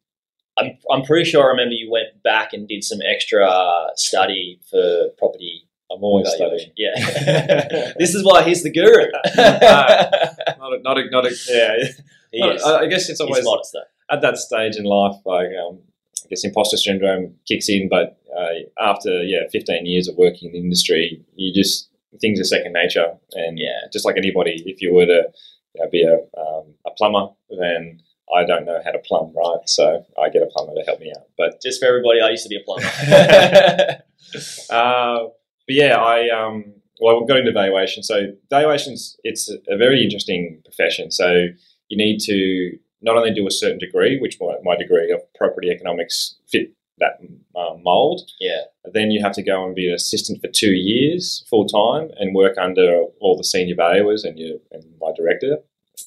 I'm, 0.58 0.76
I'm 0.90 1.02
pretty 1.02 1.28
sure 1.30 1.44
I 1.44 1.46
remember 1.46 1.72
you 1.72 1.90
went 1.90 2.22
back 2.22 2.52
and 2.52 2.68
did 2.68 2.84
some 2.84 2.98
extra 3.08 3.48
study 3.94 4.60
for 4.70 5.08
property 5.18 5.66
I'm 5.90 6.02
always 6.02 6.28
valuation. 6.38 6.72
studying. 6.72 6.72
Yeah, 6.76 7.92
this 7.98 8.14
is 8.14 8.24
why 8.24 8.42
he's 8.42 8.62
the 8.62 8.70
guru. 8.70 9.06
not 9.36 10.72
a, 10.72 10.78
not 10.82 10.98
a, 10.98 11.10
not 11.10 11.26
a, 11.26 11.34
yeah. 11.48 11.88
he 12.30 12.40
Not- 12.40 12.56
is. 12.56 12.62
I 12.64 12.86
guess 12.86 13.08
it's 13.08 13.20
always 13.20 13.44
modest 13.44 13.76
at 14.10 14.20
that 14.22 14.36
stage 14.36 14.76
in 14.76 14.84
life, 14.84 15.16
like 15.24 15.48
um, 15.66 15.80
I 16.24 16.28
guess 16.28 16.44
imposter 16.44 16.76
syndrome 16.76 17.34
kicks 17.46 17.68
in. 17.68 17.88
But 17.88 18.18
uh, 18.36 18.48
after 18.80 19.22
yeah, 19.22 19.42
15 19.50 19.86
years 19.86 20.08
of 20.08 20.16
working 20.16 20.48
in 20.48 20.52
the 20.52 20.58
industry, 20.60 21.22
you 21.36 21.52
just 21.52 21.88
things 22.20 22.40
are 22.40 22.44
second 22.44 22.72
nature, 22.72 23.14
and 23.32 23.58
Yeah. 23.58 23.88
just 23.92 24.04
like 24.04 24.16
anybody, 24.16 24.62
if 24.66 24.80
you 24.82 24.94
were 24.94 25.06
to 25.06 25.22
you 25.74 25.82
know, 25.82 25.90
be 25.90 26.02
a 26.04 26.14
um, 26.40 26.74
a 26.86 26.90
plumber, 26.96 27.28
then 27.50 28.00
I 28.34 28.44
don't 28.44 28.64
know 28.64 28.80
how 28.84 28.90
to 28.92 28.98
plumb, 28.98 29.32
right? 29.36 29.66
So 29.66 30.04
I 30.22 30.28
get 30.30 30.42
a 30.42 30.46
plumber 30.46 30.74
to 30.74 30.82
help 30.86 31.00
me 31.00 31.12
out. 31.16 31.26
But 31.36 31.60
Just 31.62 31.80
for 31.80 31.86
everybody, 31.86 32.20
I 32.20 32.30
used 32.30 32.44
to 32.44 32.48
be 32.48 32.56
a 32.56 32.64
plumber. 32.64 32.86
uh, 34.70 35.28
but 35.66 35.74
yeah, 35.74 35.96
I 35.96 36.28
um, 36.30 36.74
well, 37.00 37.22
I 37.22 37.26
got 37.26 37.38
into 37.38 37.52
valuation. 37.52 38.02
So 38.02 38.32
valuations, 38.50 39.16
it's 39.24 39.50
a, 39.50 39.56
a 39.68 39.76
very 39.76 40.02
interesting 40.02 40.62
profession. 40.64 41.10
So 41.10 41.46
you 41.88 41.96
need 41.96 42.20
to 42.20 42.78
not 43.02 43.16
only 43.16 43.34
do 43.34 43.46
a 43.46 43.50
certain 43.50 43.78
degree, 43.78 44.18
which 44.20 44.38
my, 44.40 44.54
my 44.62 44.76
degree 44.76 45.10
of 45.10 45.20
property 45.34 45.70
economics 45.70 46.36
fit 46.50 46.72
that 46.98 47.18
um, 47.58 47.82
mold. 47.82 48.22
yeah, 48.38 48.62
Then 48.92 49.10
you 49.10 49.22
have 49.22 49.32
to 49.32 49.42
go 49.42 49.64
and 49.64 49.74
be 49.74 49.88
an 49.88 49.94
assistant 49.94 50.40
for 50.40 50.48
two 50.48 50.72
years 50.72 51.44
full 51.50 51.66
time 51.66 52.10
and 52.18 52.34
work 52.34 52.56
under 52.58 53.04
all 53.20 53.36
the 53.36 53.44
senior 53.44 53.74
valuers 53.74 54.24
and 54.24 54.38
you 54.38 54.60
and 54.70 54.84
my 55.00 55.10
director. 55.16 55.58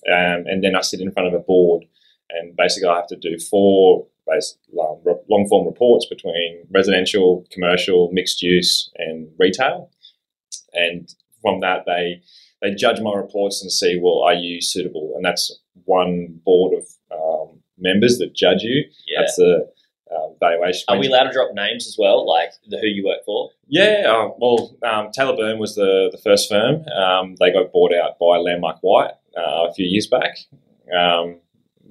Um, 0.07 0.45
and 0.47 0.63
then 0.63 0.75
I 0.75 0.81
sit 0.81 1.01
in 1.01 1.12
front 1.12 1.27
of 1.27 1.33
a 1.33 1.39
board, 1.44 1.86
and 2.30 2.56
basically 2.56 2.89
I 2.89 2.95
have 2.95 3.07
to 3.07 3.15
do 3.15 3.38
four 3.39 4.07
base, 4.27 4.57
um, 4.80 5.00
long 5.30 5.48
form 5.48 5.65
reports 5.65 6.06
between 6.06 6.65
residential, 6.71 7.45
commercial, 7.51 8.09
mixed 8.12 8.41
use, 8.41 8.89
and 8.98 9.30
retail. 9.38 9.89
And 10.74 11.13
from 11.41 11.62
that, 11.62 11.83
they 11.86 12.21
they 12.62 12.74
judge 12.74 13.00
my 13.00 13.13
reports 13.13 13.62
and 13.62 13.71
see, 13.71 14.00
well, 14.01 14.24
are 14.24 14.33
you 14.33 14.62
suitable? 14.62 15.13
And 15.15 15.25
that's 15.25 15.59
one 15.83 16.39
board 16.45 16.74
of 16.74 16.88
um, 17.12 17.60
members 17.77 18.18
that 18.19 18.33
judge 18.33 18.62
you. 18.62 18.86
yeah. 19.07 19.22
That's 19.22 19.36
the 19.36 19.72
uh, 20.12 20.30
valuation. 20.39 20.86
Are 20.88 20.98
we 20.98 21.07
allowed 21.07 21.25
to 21.25 21.33
drop 21.33 21.50
names 21.54 21.88
as 21.88 21.98
well, 22.00 22.27
like 22.27 22.51
the 22.69 22.77
who 22.77 22.88
you 22.88 23.06
work 23.06 23.25
for? 23.25 23.50
Yeah, 23.68 24.04
uh, 24.07 24.30
well, 24.38 24.77
um, 24.83 25.12
Taylor 25.12 25.36
Byrne 25.36 25.60
was 25.60 25.75
the, 25.75 26.10
the 26.12 26.18
first 26.18 26.50
firm. 26.50 26.86
Um, 26.88 27.36
they 27.39 27.51
got 27.51 27.72
bought 27.72 27.94
out 27.94 28.18
by 28.19 28.38
Landmark 28.38 28.77
White 28.81 29.12
uh, 29.38 29.68
a 29.68 29.74
few 29.74 29.86
years 29.86 30.07
back. 30.07 30.38
Um, 30.95 31.39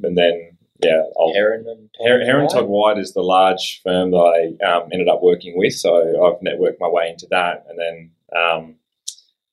and 0.03 0.17
then, 0.17 0.57
yeah, 0.83 1.03
I'll, 1.19 1.33
Heron 1.35 1.67
and 1.69 1.91
Her- 2.07 2.25
Heron 2.25 2.49
Todd 2.49 2.67
White 2.67 2.99
is 2.99 3.13
the 3.13 3.23
large 3.23 3.81
firm 3.83 4.13
that 4.13 4.17
I 4.63 4.65
um, 4.65 4.89
ended 4.93 5.09
up 5.09 5.23
working 5.23 5.55
with. 5.57 5.75
So 5.75 5.97
I've 5.97 6.41
networked 6.41 6.79
my 6.81 6.89
way 6.89 7.11
into 7.11 7.27
that. 7.31 7.67
And 7.69 7.79
then, 7.79 8.11
um, 8.37 8.77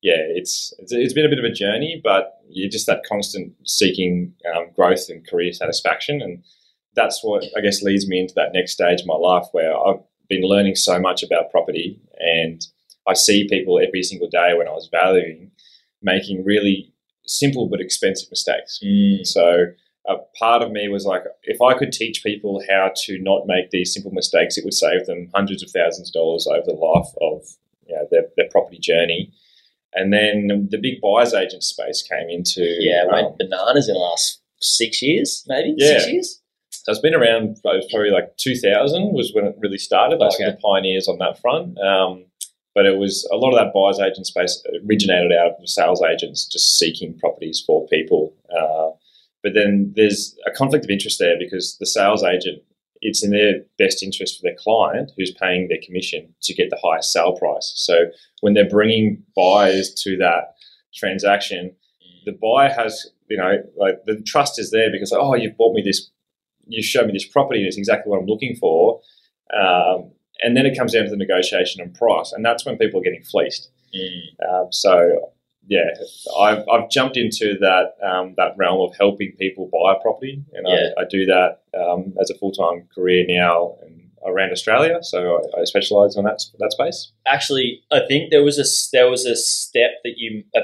yeah, 0.01 0.17
it's, 0.17 0.73
it's 0.79 0.91
it's 0.91 1.13
been 1.13 1.25
a 1.25 1.29
bit 1.29 1.39
of 1.39 1.45
a 1.45 1.53
journey, 1.53 2.01
but 2.03 2.39
you're 2.49 2.69
just 2.69 2.87
that 2.87 3.03
constant 3.07 3.53
seeking 3.63 4.33
um, 4.55 4.67
growth 4.75 5.09
and 5.09 5.27
career 5.27 5.53
satisfaction. 5.53 6.21
And 6.21 6.43
that's 6.95 7.23
what 7.23 7.43
I 7.57 7.61
guess 7.61 7.81
leads 7.81 8.07
me 8.07 8.19
into 8.19 8.33
that 8.35 8.53
next 8.53 8.73
stage 8.73 9.01
of 9.01 9.07
my 9.07 9.15
life 9.15 9.45
where 9.51 9.75
I've 9.77 10.01
been 10.29 10.43
learning 10.43 10.75
so 10.75 10.99
much 10.99 11.23
about 11.23 11.51
property 11.51 11.99
and 12.19 12.65
I 13.07 13.13
see 13.13 13.47
people 13.47 13.79
every 13.79 14.03
single 14.03 14.29
day 14.29 14.53
when 14.57 14.67
I 14.67 14.71
was 14.71 14.89
valuing 14.91 15.51
making 16.01 16.43
really 16.43 16.93
simple 17.25 17.69
but 17.69 17.81
expensive 17.81 18.29
mistakes. 18.29 18.79
Mm, 18.83 19.25
So 19.25 19.65
a 20.07 20.15
part 20.39 20.63
of 20.63 20.71
me 20.71 20.89
was 20.89 21.05
like, 21.05 21.23
if 21.43 21.61
I 21.61 21.77
could 21.77 21.91
teach 21.91 22.23
people 22.23 22.61
how 22.67 22.91
to 23.05 23.19
not 23.19 23.45
make 23.45 23.69
these 23.69 23.93
simple 23.93 24.11
mistakes, 24.11 24.57
it 24.57 24.63
would 24.63 24.73
save 24.73 25.05
them 25.05 25.29
hundreds 25.33 25.61
of 25.61 25.69
thousands 25.69 26.09
of 26.09 26.13
dollars 26.13 26.47
over 26.47 26.65
the 26.65 26.73
life 26.73 27.13
of 27.21 27.45
you 27.87 27.95
know, 27.95 28.07
their, 28.09 28.23
their 28.35 28.49
property 28.49 28.79
journey. 28.79 29.31
And 29.93 30.13
then 30.13 30.67
the 30.69 30.77
big 30.77 31.01
buyers 31.01 31.33
agent 31.33 31.63
space 31.63 32.01
came 32.01 32.29
into 32.29 32.61
yeah, 32.79 33.03
um, 33.03 33.11
went 33.11 33.37
bananas 33.37 33.87
in 33.89 33.93
the 33.95 33.99
last 33.99 34.41
six 34.61 35.01
years, 35.01 35.43
maybe 35.47 35.73
Yeah. 35.77 35.99
six 35.99 36.07
years. 36.11 36.41
So 36.69 36.91
it's 36.91 37.01
been 37.01 37.13
around 37.13 37.57
probably 37.61 38.09
like 38.11 38.37
2000 38.37 39.13
was 39.13 39.33
when 39.33 39.45
it 39.45 39.55
really 39.59 39.77
started. 39.77 40.19
Were 40.19 40.27
Okay. 40.27 40.45
the 40.45 40.57
pioneers 40.63 41.07
on 41.07 41.17
that 41.19 41.39
front. 41.39 41.77
Um, 41.79 42.25
but 42.73 42.85
it 42.85 42.97
was 42.97 43.27
a 43.31 43.35
lot 43.35 43.49
of 43.51 43.55
that 43.55 43.73
buyers 43.73 43.99
agent 43.99 44.25
space 44.27 44.63
originated 44.85 45.33
out 45.33 45.51
of 45.51 45.55
the 45.59 45.67
sales 45.67 46.01
agents 46.01 46.45
just 46.47 46.79
seeking 46.79 47.17
properties 47.19 47.61
for 47.67 47.85
people. 47.87 48.33
Uh, 48.49 48.91
but 49.43 49.53
then 49.53 49.91
there's 49.95 50.35
a 50.47 50.51
conflict 50.51 50.85
of 50.85 50.89
interest 50.91 51.19
there 51.19 51.35
because 51.37 51.77
the 51.79 51.85
sales 51.85 52.23
agent, 52.23 52.61
it's 53.01 53.23
in 53.23 53.31
their 53.31 53.61
best 53.77 54.03
interest 54.03 54.37
for 54.37 54.43
their 54.43 54.55
client 54.57 55.11
who's 55.17 55.31
paying 55.31 55.67
their 55.67 55.79
commission 55.83 56.33
to 56.43 56.53
get 56.53 56.69
the 56.69 56.79
highest 56.83 57.11
sale 57.11 57.35
price. 57.35 57.73
So 57.75 58.05
when 58.41 58.53
they're 58.53 58.69
bringing 58.69 59.23
buyers 59.35 59.93
to 60.03 60.17
that 60.17 60.55
transaction, 60.93 61.75
the 62.25 62.31
buyer 62.31 62.69
has, 62.69 63.07
you 63.27 63.37
know, 63.37 63.63
like 63.75 64.05
the 64.05 64.21
trust 64.21 64.59
is 64.59 64.71
there 64.71 64.91
because, 64.91 65.11
oh, 65.11 65.35
you've 65.35 65.57
bought 65.57 65.73
me 65.73 65.81
this, 65.83 66.09
you 66.67 66.83
showed 66.83 67.07
me 67.07 67.13
this 67.13 67.27
property 67.27 67.59
and 67.59 67.67
it's 67.67 67.77
exactly 67.77 68.09
what 68.09 68.19
I'm 68.19 68.27
looking 68.27 68.55
for. 68.55 69.01
Um, 69.51 70.11
and 70.41 70.55
then 70.55 70.65
it 70.65 70.77
comes 70.77 70.93
down 70.93 71.05
to 71.05 71.09
the 71.09 71.17
negotiation 71.17 71.81
and 71.81 71.93
price, 71.93 72.31
and 72.31 72.43
that's 72.43 72.65
when 72.65 72.77
people 72.77 72.99
are 72.99 73.03
getting 73.03 73.23
fleeced. 73.23 73.69
Mm. 73.95 74.49
Um, 74.49 74.71
so, 74.71 75.31
yeah, 75.67 75.89
I've, 76.39 76.63
I've 76.71 76.89
jumped 76.89 77.17
into 77.17 77.55
that 77.59 77.93
um, 78.03 78.33
that 78.37 78.55
realm 78.57 78.81
of 78.81 78.95
helping 78.97 79.33
people 79.37 79.69
buy 79.71 79.93
a 79.93 80.01
property, 80.01 80.43
and 80.53 80.65
Yeah. 80.67 80.89
I, 80.97 81.01
I 81.01 81.05
do 81.09 81.25
that 81.25 81.61
um, 81.79 82.13
as 82.19 82.29
a 82.29 82.35
full 82.37 82.51
time 82.51 82.87
career 82.93 83.25
now 83.27 83.75
and 83.81 84.09
around 84.25 84.51
Australia. 84.51 84.99
So 85.01 85.39
I, 85.57 85.61
I 85.61 85.63
specialise 85.65 86.17
on 86.17 86.23
that 86.25 86.41
that 86.59 86.71
space. 86.73 87.11
Actually, 87.25 87.83
I 87.91 87.99
think 88.07 88.31
there 88.31 88.43
was 88.43 88.57
a 88.59 88.65
there 88.95 89.09
was 89.09 89.25
a 89.25 89.35
step 89.35 89.91
that 90.03 90.13
you 90.17 90.43
a 90.55 90.61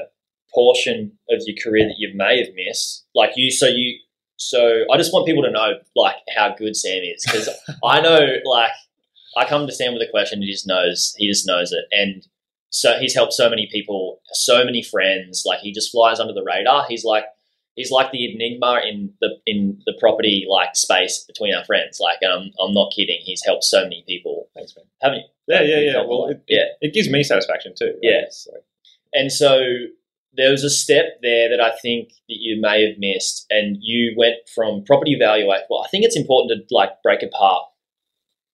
portion 0.52 1.12
of 1.30 1.40
your 1.46 1.56
career 1.62 1.86
that 1.86 1.96
you 1.98 2.10
may 2.14 2.38
have 2.42 2.54
missed. 2.54 3.04
Like 3.14 3.32
you, 3.36 3.50
so 3.50 3.66
you, 3.66 3.98
so 4.36 4.84
I 4.92 4.96
just 4.96 5.12
want 5.12 5.26
people 5.26 5.42
to 5.42 5.50
know 5.50 5.74
like 5.94 6.16
how 6.34 6.54
good 6.56 6.74
Sam 6.76 7.02
is 7.02 7.24
because 7.24 7.48
I 7.84 8.00
know 8.00 8.18
like 8.44 8.72
I 9.36 9.44
come 9.44 9.66
to 9.66 9.72
Sam 9.72 9.92
with 9.92 10.02
a 10.02 10.10
question, 10.10 10.42
he 10.42 10.50
just 10.50 10.66
knows 10.66 11.14
he 11.18 11.28
just 11.28 11.46
knows 11.46 11.72
it, 11.72 11.84
and 11.92 12.26
so 12.70 12.98
he's 12.98 13.14
helped 13.14 13.32
so 13.32 13.48
many 13.48 13.68
people, 13.70 14.20
so 14.32 14.64
many 14.64 14.82
friends. 14.82 15.44
Like 15.46 15.60
he 15.60 15.72
just 15.72 15.90
flies 15.90 16.20
under 16.20 16.34
the 16.34 16.44
radar. 16.44 16.86
He's 16.88 17.04
like 17.04 17.24
he's 17.78 17.90
like 17.90 18.10
the 18.10 18.30
enigma 18.30 18.80
in 18.86 19.12
the 19.20 19.38
in 19.46 19.80
the 19.86 19.94
property 19.98 20.46
like 20.50 20.74
space 20.74 21.24
between 21.26 21.54
our 21.54 21.64
friends. 21.64 21.98
Like, 22.00 22.18
um, 22.28 22.50
I'm 22.60 22.74
not 22.74 22.92
kidding. 22.94 23.20
He's 23.22 23.42
helped 23.44 23.64
so 23.64 23.82
many 23.84 24.04
people, 24.06 24.48
Thanks, 24.54 24.74
man. 24.76 24.84
haven't 25.00 25.18
you? 25.18 25.24
Yeah, 25.46 25.62
yeah, 25.62 25.92
yeah. 25.92 26.04
Well, 26.06 26.26
it, 26.26 26.42
yeah. 26.48 26.64
it 26.80 26.92
gives 26.92 27.08
me 27.08 27.22
satisfaction 27.22 27.74
too. 27.78 27.86
right? 27.86 27.98
Yeah. 28.02 28.20
So, 28.30 28.50
And 29.14 29.32
so 29.32 29.60
there 30.34 30.50
was 30.50 30.62
a 30.62 30.70
step 30.70 31.20
there 31.22 31.48
that 31.48 31.60
I 31.60 31.74
think 31.78 32.08
that 32.28 32.36
you 32.38 32.60
may 32.60 32.86
have 32.86 32.98
missed, 32.98 33.46
and 33.48 33.78
you 33.80 34.14
went 34.16 34.36
from 34.54 34.84
property 34.84 35.16
valuation. 35.18 35.64
Well, 35.70 35.82
I 35.82 35.88
think 35.88 36.04
it's 36.04 36.16
important 36.16 36.68
to 36.68 36.74
like 36.74 37.02
break 37.02 37.22
apart 37.22 37.64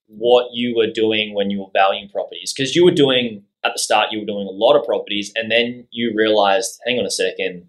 what 0.07 0.49
you 0.53 0.77
were 0.77 0.91
doing 0.93 1.35
when 1.35 1.51
you 1.51 1.61
were 1.61 1.71
valuing 1.73 2.09
properties 2.11 2.53
because 2.55 2.77
you 2.77 2.85
were 2.85 2.91
doing 2.93 3.43
at 3.65 3.73
the 3.75 3.79
start 3.79 4.09
you 4.11 4.21
were 4.21 4.27
doing 4.27 4.47
a 4.47 4.51
lot 4.51 4.79
of 4.79 4.85
properties, 4.85 5.33
and 5.35 5.51
then 5.51 5.87
you 5.91 6.13
realized, 6.17 6.81
hang 6.87 6.99
on 6.99 7.07
a 7.07 7.11
second, 7.11 7.67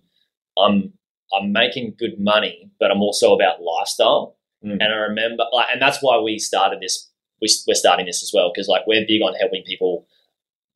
I'm 0.58 0.94
I'm 1.34 1.52
making 1.52 1.96
good 1.98 2.20
money, 2.20 2.72
but 2.80 2.92
I'm 2.92 3.02
also 3.02 3.34
about 3.34 3.62
lifestyle. 3.62 4.38
Mm. 4.64 4.78
And 4.80 4.84
I 4.84 4.98
remember, 5.10 5.46
like, 5.52 5.68
and 5.72 5.82
that's 5.82 6.00
why 6.02 6.20
we 6.20 6.40
started 6.40 6.80
this. 6.82 7.10
We, 7.42 7.50
we're 7.68 7.76
starting 7.76 8.06
this 8.06 8.24
as 8.24 8.32
well 8.34 8.52
because 8.54 8.68
like 8.68 8.88
we're 8.88 9.06
big 9.06 9.22
on 9.22 9.36
helping 9.36 9.64
people 9.66 10.08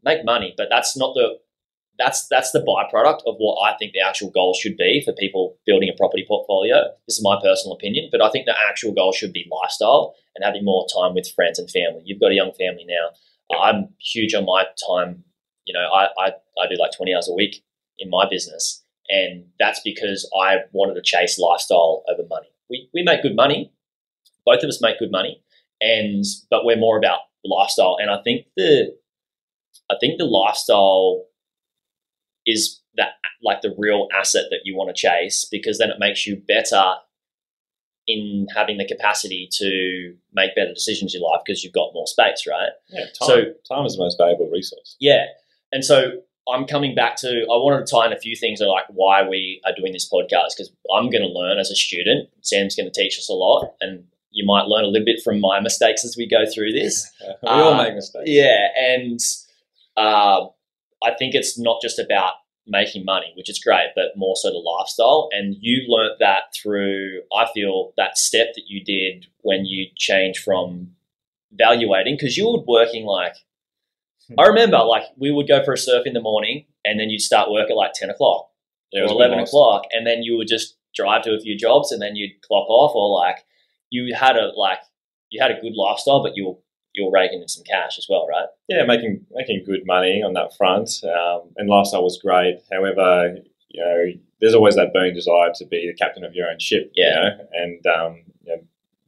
make 0.03 0.25
money, 0.25 0.53
but 0.57 0.67
that's 0.69 0.97
not 0.97 1.13
the 1.13 1.39
that's 1.97 2.27
that's 2.27 2.51
the 2.51 2.59
byproduct 2.59 3.19
of 3.27 3.35
what 3.37 3.61
I 3.61 3.77
think 3.77 3.93
the 3.93 4.01
actual 4.01 4.31
goal 4.31 4.53
should 4.53 4.77
be 4.77 5.01
for 5.03 5.13
people 5.13 5.57
building 5.65 5.89
a 5.93 5.97
property 5.97 6.25
portfolio. 6.27 6.83
This 7.07 7.17
is 7.17 7.23
my 7.23 7.37
personal 7.41 7.75
opinion, 7.75 8.09
but 8.11 8.21
I 8.21 8.29
think 8.29 8.45
the 8.45 8.55
actual 8.69 8.93
goal 8.93 9.11
should 9.11 9.33
be 9.33 9.49
lifestyle 9.51 10.15
and 10.35 10.43
having 10.43 10.63
more 10.63 10.87
time 10.93 11.13
with 11.13 11.31
friends 11.35 11.59
and 11.59 11.69
family. 11.69 12.01
You've 12.05 12.21
got 12.21 12.31
a 12.31 12.35
young 12.35 12.53
family 12.57 12.85
now. 12.87 13.09
I'm 13.51 13.89
huge 13.99 14.33
on 14.33 14.45
my 14.45 14.65
time. 14.87 15.23
You 15.65 15.73
know, 15.73 15.87
I, 15.93 16.07
I, 16.17 16.27
I 16.61 16.67
do 16.69 16.75
like 16.79 16.91
20 16.95 17.13
hours 17.13 17.29
a 17.29 17.33
week 17.33 17.63
in 17.97 18.09
my 18.09 18.25
business. 18.29 18.83
And 19.09 19.45
that's 19.59 19.81
because 19.83 20.29
I 20.39 20.57
wanted 20.71 20.95
to 20.95 21.01
chase 21.01 21.39
lifestyle 21.39 22.03
over 22.09 22.27
money. 22.29 22.47
We, 22.69 22.89
we 22.93 23.03
make 23.03 23.23
good 23.23 23.35
money. 23.35 23.71
Both 24.45 24.63
of 24.63 24.69
us 24.69 24.81
make 24.81 24.99
good 24.99 25.11
money. 25.11 25.41
And 25.81 26.23
but 26.49 26.65
we're 26.65 26.77
more 26.77 26.97
about 26.97 27.19
lifestyle. 27.43 27.97
And 27.99 28.11
I 28.11 28.21
think 28.21 28.45
the 28.55 28.95
I 29.89 29.95
think 29.99 30.17
the 30.17 30.25
lifestyle 30.25 31.25
is 32.45 32.81
that 32.97 33.13
like 33.43 33.61
the 33.61 33.73
real 33.77 34.07
asset 34.15 34.45
that 34.51 34.61
you 34.65 34.75
want 34.75 34.95
to 34.95 34.99
chase 34.99 35.47
because 35.49 35.77
then 35.77 35.89
it 35.89 35.99
makes 35.99 36.27
you 36.27 36.41
better 36.47 36.95
in 38.13 38.47
having 38.55 38.77
the 38.77 38.87
capacity 38.93 39.47
to 39.61 40.15
make 40.33 40.55
better 40.55 40.73
decisions 40.73 41.13
in 41.15 41.21
life 41.21 41.41
because 41.45 41.63
you've 41.63 41.73
got 41.81 41.93
more 41.93 42.07
space, 42.07 42.41
right? 42.49 42.71
yeah, 42.89 43.05
time, 43.19 43.27
So- 43.29 43.53
time 43.75 43.85
is 43.85 43.93
the 43.97 44.03
most 44.03 44.17
valuable 44.17 44.47
resource. 44.47 44.95
Yeah. 44.99 45.25
And 45.71 45.85
so 45.85 45.97
I'm 46.51 46.65
coming 46.65 46.95
back 46.95 47.15
to 47.17 47.27
I 47.27 47.55
wanted 47.65 47.85
to 47.85 47.91
tie 47.91 48.07
in 48.07 48.13
a 48.13 48.17
few 48.19 48.35
things 48.35 48.59
of 48.61 48.67
like 48.69 48.85
why 48.89 49.17
we 49.27 49.61
are 49.65 49.73
doing 49.77 49.93
this 49.93 50.09
podcast 50.11 50.51
because 50.57 50.71
I'm 50.95 51.09
going 51.11 51.21
to 51.21 51.27
learn 51.41 51.59
as 51.59 51.69
a 51.69 51.75
student. 51.75 52.29
Sam's 52.41 52.75
going 52.75 52.89
to 52.91 53.01
teach 53.01 53.19
us 53.19 53.29
a 53.29 53.33
lot, 53.33 53.73
and 53.81 54.05
you 54.31 54.45
might 54.47 54.65
learn 54.65 54.83
a 54.83 54.87
little 54.87 55.05
bit 55.05 55.21
from 55.23 55.39
my 55.39 55.59
mistakes 55.59 56.03
as 56.03 56.15
we 56.17 56.27
go 56.27 56.45
through 56.51 56.71
this. 56.71 57.11
we 57.43 57.49
all 57.49 57.73
Uh, 57.73 57.83
make 57.83 57.93
mistakes. 57.95 58.23
Yeah, 58.27 58.67
and 58.79 59.19
uh, 59.97 60.47
I 61.03 61.11
think 61.19 61.35
it's 61.35 61.59
not 61.59 61.81
just 61.83 61.99
about 61.99 62.33
making 62.69 63.05
money, 63.05 63.33
which 63.35 63.49
is 63.49 63.59
great, 63.59 63.89
but 63.95 64.15
more 64.15 64.35
so 64.35 64.49
the 64.49 64.57
lifestyle. 64.57 65.29
And 65.31 65.55
you 65.59 65.83
learnt 65.87 66.19
that 66.19 66.53
through, 66.55 67.21
I 67.35 67.47
feel, 67.53 67.93
that 67.97 68.17
step 68.17 68.53
that 68.55 68.63
you 68.67 68.83
did 68.83 69.27
when 69.41 69.65
you 69.65 69.87
changed 69.95 70.43
from 70.43 70.91
valuating, 71.51 72.15
because 72.15 72.37
you 72.37 72.45
were 72.45 72.63
working 72.67 73.05
like, 73.05 73.35
I 74.37 74.47
remember 74.47 74.77
like 74.77 75.03
we 75.17 75.31
would 75.31 75.47
go 75.47 75.63
for 75.63 75.73
a 75.73 75.77
surf 75.77 76.05
in 76.05 76.13
the 76.13 76.21
morning 76.21 76.65
and 76.85 76.99
then 76.99 77.09
you'd 77.09 77.21
start 77.21 77.49
work 77.51 77.69
at 77.69 77.75
like 77.75 77.93
10 77.95 78.09
o'clock 78.11 78.49
it 78.91 78.99
or 78.99 79.03
was 79.03 79.11
11 79.11 79.39
life. 79.39 79.47
o'clock 79.47 79.83
and 79.91 80.05
then 80.05 80.21
you 80.21 80.37
would 80.37 80.47
just 80.47 80.77
drive 80.95 81.23
to 81.23 81.33
a 81.33 81.39
few 81.39 81.57
jobs 81.57 81.91
and 81.91 82.01
then 82.01 82.15
you'd 82.15 82.39
clock 82.41 82.69
off 82.69 82.93
or 82.95 83.09
like 83.19 83.43
you 83.89 84.13
had 84.13 84.35
a 84.35 84.51
like 84.55 84.79
you 85.29 85.41
had 85.41 85.51
a 85.51 85.59
good 85.59 85.73
lifestyle 85.75 86.21
but 86.21 86.35
you 86.35 86.47
were 86.47 86.55
you 86.99 87.05
were 87.05 87.11
raking 87.19 87.41
in 87.41 87.47
some 87.47 87.63
cash 87.63 87.97
as 87.97 88.05
well 88.09 88.27
right 88.27 88.47
yeah, 88.67 88.85
making 88.85 89.25
making 89.31 89.63
good 89.65 89.81
money 89.85 90.21
on 90.23 90.33
that 90.33 90.55
front, 90.55 90.89
um, 91.03 91.49
and 91.57 91.67
lifestyle 91.67 92.03
was 92.03 92.19
great. 92.23 92.59
However, 92.71 93.37
you 93.69 93.83
know, 93.83 94.21
there's 94.39 94.53
always 94.53 94.75
that 94.75 94.93
burning 94.93 95.15
desire 95.15 95.51
to 95.55 95.65
be 95.65 95.87
the 95.87 95.97
captain 95.97 96.23
of 96.23 96.35
your 96.35 96.47
own 96.51 96.59
ship. 96.59 96.91
you 96.93 97.03
Yeah. 97.03 97.15
know, 97.15 97.47
and 97.53 97.87
um, 97.87 98.21
you 98.43 98.55
know, 98.55 98.61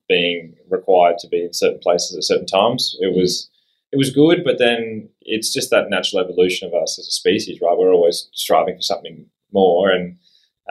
being 0.09 0.55
required 0.67 1.19
to 1.19 1.27
be 1.27 1.45
in 1.45 1.53
certain 1.53 1.79
places 1.79 2.17
at 2.17 2.23
certain 2.23 2.47
times. 2.47 2.97
It 2.99 3.15
was 3.15 3.51
it 3.91 3.97
was 3.97 4.09
good, 4.09 4.43
but 4.43 4.57
then 4.57 5.09
it's 5.21 5.53
just 5.53 5.69
that 5.69 5.89
natural 5.91 6.23
evolution 6.23 6.67
of 6.67 6.73
us 6.73 6.97
as 6.97 7.07
a 7.07 7.11
species, 7.11 7.59
right? 7.61 7.77
We're 7.77 7.93
always 7.93 8.29
striving 8.33 8.75
for 8.77 8.81
something 8.81 9.27
more, 9.53 9.91
and 9.91 10.17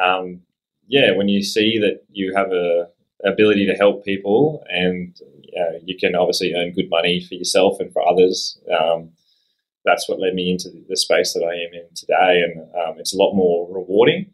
um, 0.02 0.40
yeah, 0.88 1.12
when 1.16 1.28
you 1.28 1.42
see 1.44 1.78
that 1.78 2.02
you 2.10 2.34
have 2.34 2.50
a 2.50 2.88
ability 3.24 3.66
to 3.66 3.74
help 3.74 4.04
people 4.04 4.64
and 4.68 5.14
uh, 5.59 5.78
you 5.85 5.97
can 5.99 6.14
obviously 6.14 6.54
earn 6.54 6.73
good 6.73 6.90
money 6.90 7.21
for 7.21 7.35
yourself 7.35 7.80
and 7.80 7.92
for 7.92 8.07
others. 8.07 8.59
Um, 8.78 9.11
that's 9.85 10.09
what 10.09 10.21
led 10.21 10.35
me 10.35 10.50
into 10.50 10.71
the 10.88 10.97
space 10.97 11.33
that 11.33 11.42
I 11.42 11.54
am 11.54 11.73
in 11.73 11.95
today, 11.95 12.42
and 12.42 12.61
um, 12.75 12.99
it's 12.99 13.14
a 13.14 13.19
lot 13.19 13.35
more 13.35 13.66
rewarding. 13.73 14.30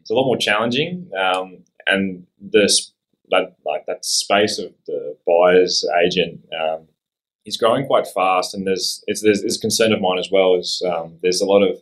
It's 0.00 0.10
a 0.10 0.14
lot 0.14 0.26
more 0.26 0.36
challenging, 0.36 1.10
um, 1.18 1.64
and 1.86 2.26
this 2.40 2.92
that 3.30 3.56
like 3.64 3.86
that 3.86 4.04
space 4.04 4.58
of 4.58 4.72
the 4.86 5.16
buyer's 5.26 5.86
agent 6.04 6.40
um, 6.60 6.88
is 7.46 7.56
growing 7.56 7.86
quite 7.86 8.06
fast, 8.06 8.54
and 8.54 8.66
there's 8.66 9.02
it's 9.06 9.22
there's, 9.22 9.40
there's 9.40 9.56
a 9.56 9.60
concern 9.60 9.92
of 9.92 10.00
mine 10.00 10.18
as 10.18 10.30
well. 10.30 10.54
Is 10.54 10.82
um, 10.86 11.18
there's 11.22 11.40
a 11.40 11.46
lot 11.46 11.62
of 11.62 11.78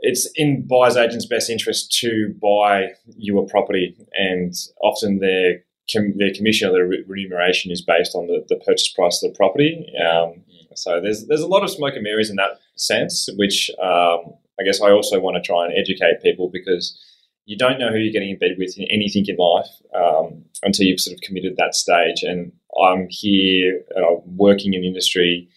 it's 0.00 0.30
in 0.34 0.66
buyer's 0.66 0.96
agent's 0.96 1.26
best 1.26 1.48
interest 1.48 1.96
to 2.00 2.34
buy 2.40 2.88
you 3.16 3.38
a 3.38 3.46
property, 3.46 3.96
and 4.12 4.52
often 4.82 5.18
their 5.18 5.62
com- 5.92 6.16
their 6.16 6.32
commission 6.34 6.68
or 6.68 6.72
their 6.72 6.86
re- 6.86 7.04
remuneration 7.06 7.70
is 7.70 7.82
based 7.82 8.14
on 8.14 8.26
the, 8.26 8.44
the 8.48 8.56
purchase 8.56 8.88
price 8.88 9.22
of 9.22 9.32
the 9.32 9.36
property. 9.36 9.86
Um, 10.04 10.42
so 10.74 11.00
there's 11.00 11.26
there's 11.26 11.42
a 11.42 11.46
lot 11.46 11.62
of 11.62 11.70
smoke 11.70 11.94
and 11.94 12.02
mirrors 12.02 12.30
in 12.30 12.36
that 12.36 12.60
sense, 12.76 13.28
which 13.36 13.70
um, 13.82 14.34
I 14.60 14.64
guess 14.64 14.80
I 14.80 14.90
also 14.90 15.20
want 15.20 15.36
to 15.36 15.42
try 15.42 15.64
and 15.64 15.74
educate 15.76 16.22
people 16.22 16.50
because 16.52 16.98
you 17.46 17.56
don't 17.56 17.78
know 17.78 17.90
who 17.90 17.98
you're 17.98 18.12
getting 18.12 18.30
in 18.30 18.38
bed 18.38 18.56
with 18.58 18.76
in 18.76 18.86
anything 18.90 19.24
in 19.26 19.36
life 19.36 19.68
um, 19.94 20.44
until 20.62 20.86
you've 20.86 21.00
sort 21.00 21.14
of 21.14 21.20
committed 21.20 21.56
that 21.56 21.74
stage. 21.74 22.22
And 22.22 22.52
I'm 22.82 23.06
here, 23.08 23.82
and 23.94 24.04
I'm 24.04 24.36
working 24.36 24.74
in 24.74 24.84
industry, 24.84 25.48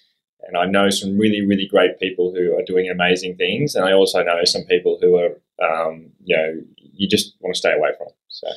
and 0.43 0.55
I 0.55 0.65
know 0.65 0.89
some 0.89 1.17
really 1.17 1.45
really 1.45 1.67
great 1.67 2.00
people 2.00 2.33
who 2.33 2.57
are 2.57 2.63
doing 2.63 2.89
amazing 2.89 3.36
things, 3.36 3.75
and 3.75 3.86
I 3.86 3.93
also 3.93 4.24
know 4.24 4.43
some 4.45 4.63
people 4.63 5.00
who 5.01 5.17
are 5.17 5.31
um, 5.62 6.12
you 6.24 6.38
know 6.38 6.62
you 6.77 7.07
just 7.07 7.36
want 7.41 7.55
to 7.55 7.59
stay 7.59 7.74
away 7.74 7.89
from. 7.98 8.07
So. 8.29 8.48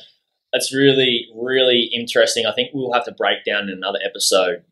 That's 0.53 0.73
really 0.73 1.27
really 1.35 1.89
interesting. 1.93 2.45
I 2.45 2.53
think 2.53 2.69
we'll 2.73 2.93
have 2.93 3.05
to 3.05 3.11
break 3.11 3.43
down 3.45 3.63
in 3.63 3.69
another 3.69 3.99
episode 4.05 4.63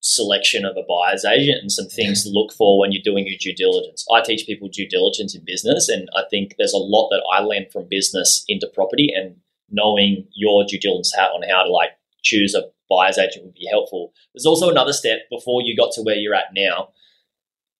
selection 0.00 0.64
of 0.64 0.76
a 0.76 0.82
buyer's 0.88 1.24
agent 1.24 1.58
and 1.60 1.72
some 1.72 1.88
things 1.88 2.22
to 2.22 2.30
look 2.30 2.52
for 2.52 2.78
when 2.78 2.92
you're 2.92 3.02
doing 3.02 3.26
your 3.26 3.38
due 3.40 3.54
diligence. 3.54 4.04
I 4.12 4.20
teach 4.20 4.46
people 4.46 4.68
due 4.68 4.88
diligence 4.88 5.34
in 5.34 5.42
business 5.44 5.88
and 5.88 6.08
i 6.14 6.22
think 6.30 6.54
there's 6.58 6.74
a 6.74 6.78
lot 6.78 7.08
that 7.08 7.24
i 7.32 7.40
learned 7.40 7.72
from 7.72 7.88
business 7.88 8.44
into 8.46 8.70
property 8.72 9.08
and 9.16 9.36
knowing 9.70 10.28
your 10.34 10.64
due 10.64 10.78
diligence 10.78 11.12
how, 11.16 11.26
on 11.28 11.42
how 11.48 11.64
to 11.64 11.70
like 11.70 11.90
choose 12.22 12.54
a 12.54 12.62
buyer's 12.88 13.18
agent 13.18 13.44
would 13.44 13.54
be 13.54 13.68
helpful. 13.70 14.12
There's 14.34 14.46
also 14.46 14.70
another 14.70 14.92
step 14.92 15.20
before 15.30 15.62
you 15.62 15.76
got 15.76 15.92
to 15.92 16.02
where 16.02 16.16
you're 16.16 16.34
at 16.34 16.54
now 16.54 16.90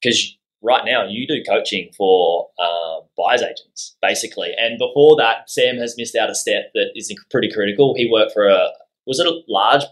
because 0.00 0.35
right 0.62 0.84
now 0.84 1.06
you 1.06 1.26
do 1.26 1.42
coaching 1.48 1.90
for 1.96 2.48
uh, 2.58 3.00
buyer's 3.16 3.42
agents 3.42 3.96
basically 4.02 4.52
and 4.56 4.78
before 4.78 5.16
that 5.16 5.48
sam 5.50 5.76
has 5.76 5.94
missed 5.96 6.16
out 6.16 6.30
a 6.30 6.34
step 6.34 6.70
that 6.74 6.90
is 6.94 7.12
pretty 7.30 7.50
critical 7.52 7.94
he 7.96 8.08
worked 8.10 8.32
for 8.32 8.46
a 8.46 8.68
was 9.06 9.18
it 9.20 9.26
a 9.26 9.40
large 9.48 9.82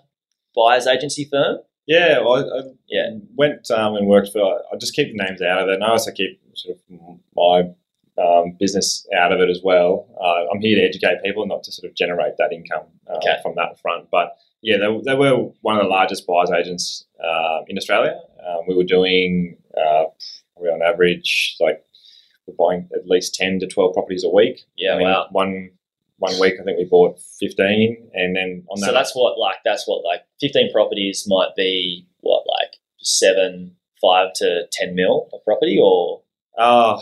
buyer's 0.56 0.86
agency 0.86 1.26
firm 1.30 1.58
Yeah, 1.86 2.20
well, 2.20 2.36
I, 2.36 2.58
I 2.58 2.62
Yeah. 2.88 3.10
went 3.36 3.70
um, 3.70 3.94
and 3.96 4.06
worked 4.06 4.30
for. 4.32 4.40
I 4.72 4.76
just 4.78 4.94
keep 4.94 5.08
the 5.14 5.22
names 5.22 5.42
out 5.42 5.60
of 5.62 5.68
it, 5.68 5.74
and 5.74 5.84
I 5.84 5.90
also 5.90 6.10
keep 6.12 6.40
sort 6.54 6.78
of 6.78 7.18
my 7.36 7.56
um, 8.16 8.56
business 8.58 9.06
out 9.20 9.32
of 9.32 9.40
it 9.40 9.50
as 9.50 9.60
well. 9.62 10.06
Uh, 10.18 10.50
I'm 10.50 10.60
here 10.60 10.76
to 10.78 10.82
educate 10.82 11.22
people, 11.22 11.44
not 11.46 11.62
to 11.64 11.72
sort 11.72 11.90
of 11.90 11.94
generate 11.96 12.34
that 12.38 12.52
income 12.54 12.86
uh, 13.10 13.16
Okay. 13.18 13.36
from 13.42 13.54
that 13.56 13.78
front. 13.82 14.08
But 14.10 14.28
yeah, 14.62 14.78
they, 14.78 14.88
they 15.04 15.14
were 15.14 15.36
one 15.60 15.76
of 15.76 15.82
the 15.82 15.88
largest 15.88 16.26
buyers 16.26 16.50
agents 16.50 17.04
uh, 17.22 17.60
in 17.68 17.76
Australia. 17.76 18.18
Um, 18.48 18.60
we 18.66 18.74
were 18.76 18.84
doing 18.96 19.56
uh, 19.76 20.04
probably 20.54 20.70
on 20.70 20.82
average 20.82 21.56
like 21.60 21.84
we're 22.46 22.54
buying 22.58 22.88
at 22.94 23.06
least 23.08 23.34
ten 23.34 23.58
to 23.60 23.66
twelve 23.66 23.94
properties 23.94 24.24
a 24.24 24.28
week. 24.28 24.60
yeah 24.76 24.94
I 24.94 24.98
mean, 24.98 25.06
wow 25.08 25.26
One 25.30 25.70
one 26.18 26.38
week, 26.38 26.54
I 26.60 26.62
think 26.64 26.78
we 26.78 26.84
bought 26.84 27.18
fifteen, 27.40 28.08
and 28.14 28.36
then 28.36 28.64
on 28.70 28.80
that 28.80 28.86
so 28.86 28.92
that's 28.92 29.14
what 29.16 29.38
like 29.38 29.56
that's 29.64 29.86
what 29.88 30.04
like 30.04 30.22
15 30.40 30.72
properties 30.72 31.24
might 31.26 31.54
be 31.56 32.06
what 32.20 32.44
like 32.46 32.76
seven 32.98 33.76
five 34.00 34.32
to 34.34 34.66
10 34.72 34.94
mil 34.94 35.28
of 35.32 35.42
property 35.44 35.78
or 35.82 36.22
Uh, 36.58 37.00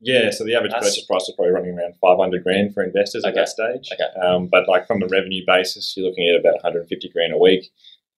yeah, 0.00 0.30
so 0.30 0.44
the 0.44 0.54
average 0.54 0.72
That's- 0.72 0.90
purchase 0.94 1.04
price 1.06 1.28
is 1.28 1.34
probably 1.34 1.52
running 1.52 1.76
around 1.78 1.94
500 2.00 2.42
grand 2.44 2.72
for 2.74 2.82
investors 2.82 3.24
at 3.24 3.30
Okay. 3.32 3.40
that 3.40 3.48
stage. 3.48 3.88
Okay. 3.92 4.20
Um, 4.20 4.46
but 4.48 4.68
like 4.68 4.86
from 4.86 5.00
the 5.00 5.08
revenue 5.08 5.42
basis, 5.46 5.94
you're 5.96 6.06
looking 6.08 6.28
at 6.28 6.38
about 6.40 6.54
150 6.62 7.08
grand 7.10 7.32
a 7.32 7.38
week. 7.38 7.70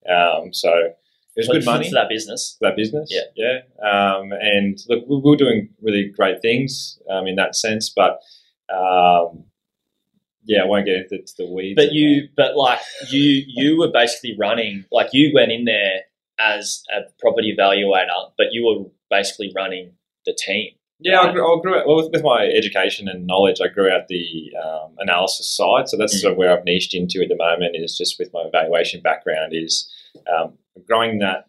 Um, 0.08 0.52
so 0.52 0.92
it 1.36 1.40
was 1.40 1.48
good 1.48 1.64
money 1.64 1.88
for 1.88 1.94
that 1.94 2.08
business 2.08 2.56
for 2.58 2.68
that 2.68 2.76
business. 2.76 3.12
Yeah. 3.12 3.22
Yeah. 3.36 3.58
Um, 3.88 4.32
and 4.32 4.78
look, 4.88 5.04
we 5.08 5.16
we 5.16 5.30
were 5.30 5.36
doing 5.36 5.68
really 5.82 6.08
great 6.16 6.40
things 6.42 6.98
um, 7.10 7.26
in 7.26 7.36
that 7.36 7.54
sense, 7.54 7.90
but 7.94 8.20
um, 8.74 9.44
yeah, 10.44 10.62
I 10.62 10.66
won't 10.66 10.86
get 10.86 10.96
into 11.10 11.32
the 11.38 11.46
weeds. 11.52 11.76
But 11.76 11.92
you, 11.92 12.28
but 12.36 12.56
like 12.56 12.78
you, 13.10 13.42
you 13.46 13.78
were 13.78 13.90
basically 13.92 14.36
running, 14.38 14.84
like 14.92 15.08
you 15.12 15.32
went 15.34 15.52
in 15.52 15.64
there 15.64 16.02
as 16.38 16.82
a 16.94 17.00
property 17.20 17.54
evaluator, 17.58 18.30
but 18.38 18.46
you 18.52 18.64
were 18.64 18.88
basically 19.10 19.52
running 19.54 19.92
the 20.24 20.34
team. 20.38 20.70
Yeah, 20.98 21.20
I 21.20 21.32
grew, 21.32 21.44
I 21.44 21.60
grew 21.60 21.78
up, 21.78 21.86
well, 21.86 21.96
with, 21.96 22.10
with 22.12 22.22
my 22.22 22.46
education 22.46 23.06
and 23.06 23.26
knowledge, 23.26 23.58
I 23.62 23.68
grew 23.68 23.90
out 23.90 24.08
the 24.08 24.50
um, 24.64 24.94
analysis 24.98 25.48
side. 25.54 25.88
So 25.88 25.96
that's 25.98 26.16
Mm. 26.16 26.20
sort 26.20 26.32
of 26.32 26.38
where 26.38 26.56
I've 26.56 26.64
niched 26.64 26.94
into 26.94 27.20
at 27.22 27.28
the 27.28 27.36
moment. 27.36 27.76
Is 27.76 27.98
just 27.98 28.18
with 28.18 28.32
my 28.32 28.42
evaluation 28.46 29.02
background 29.02 29.52
is 29.54 29.92
um, 30.34 30.54
growing 30.86 31.18
that 31.20 31.48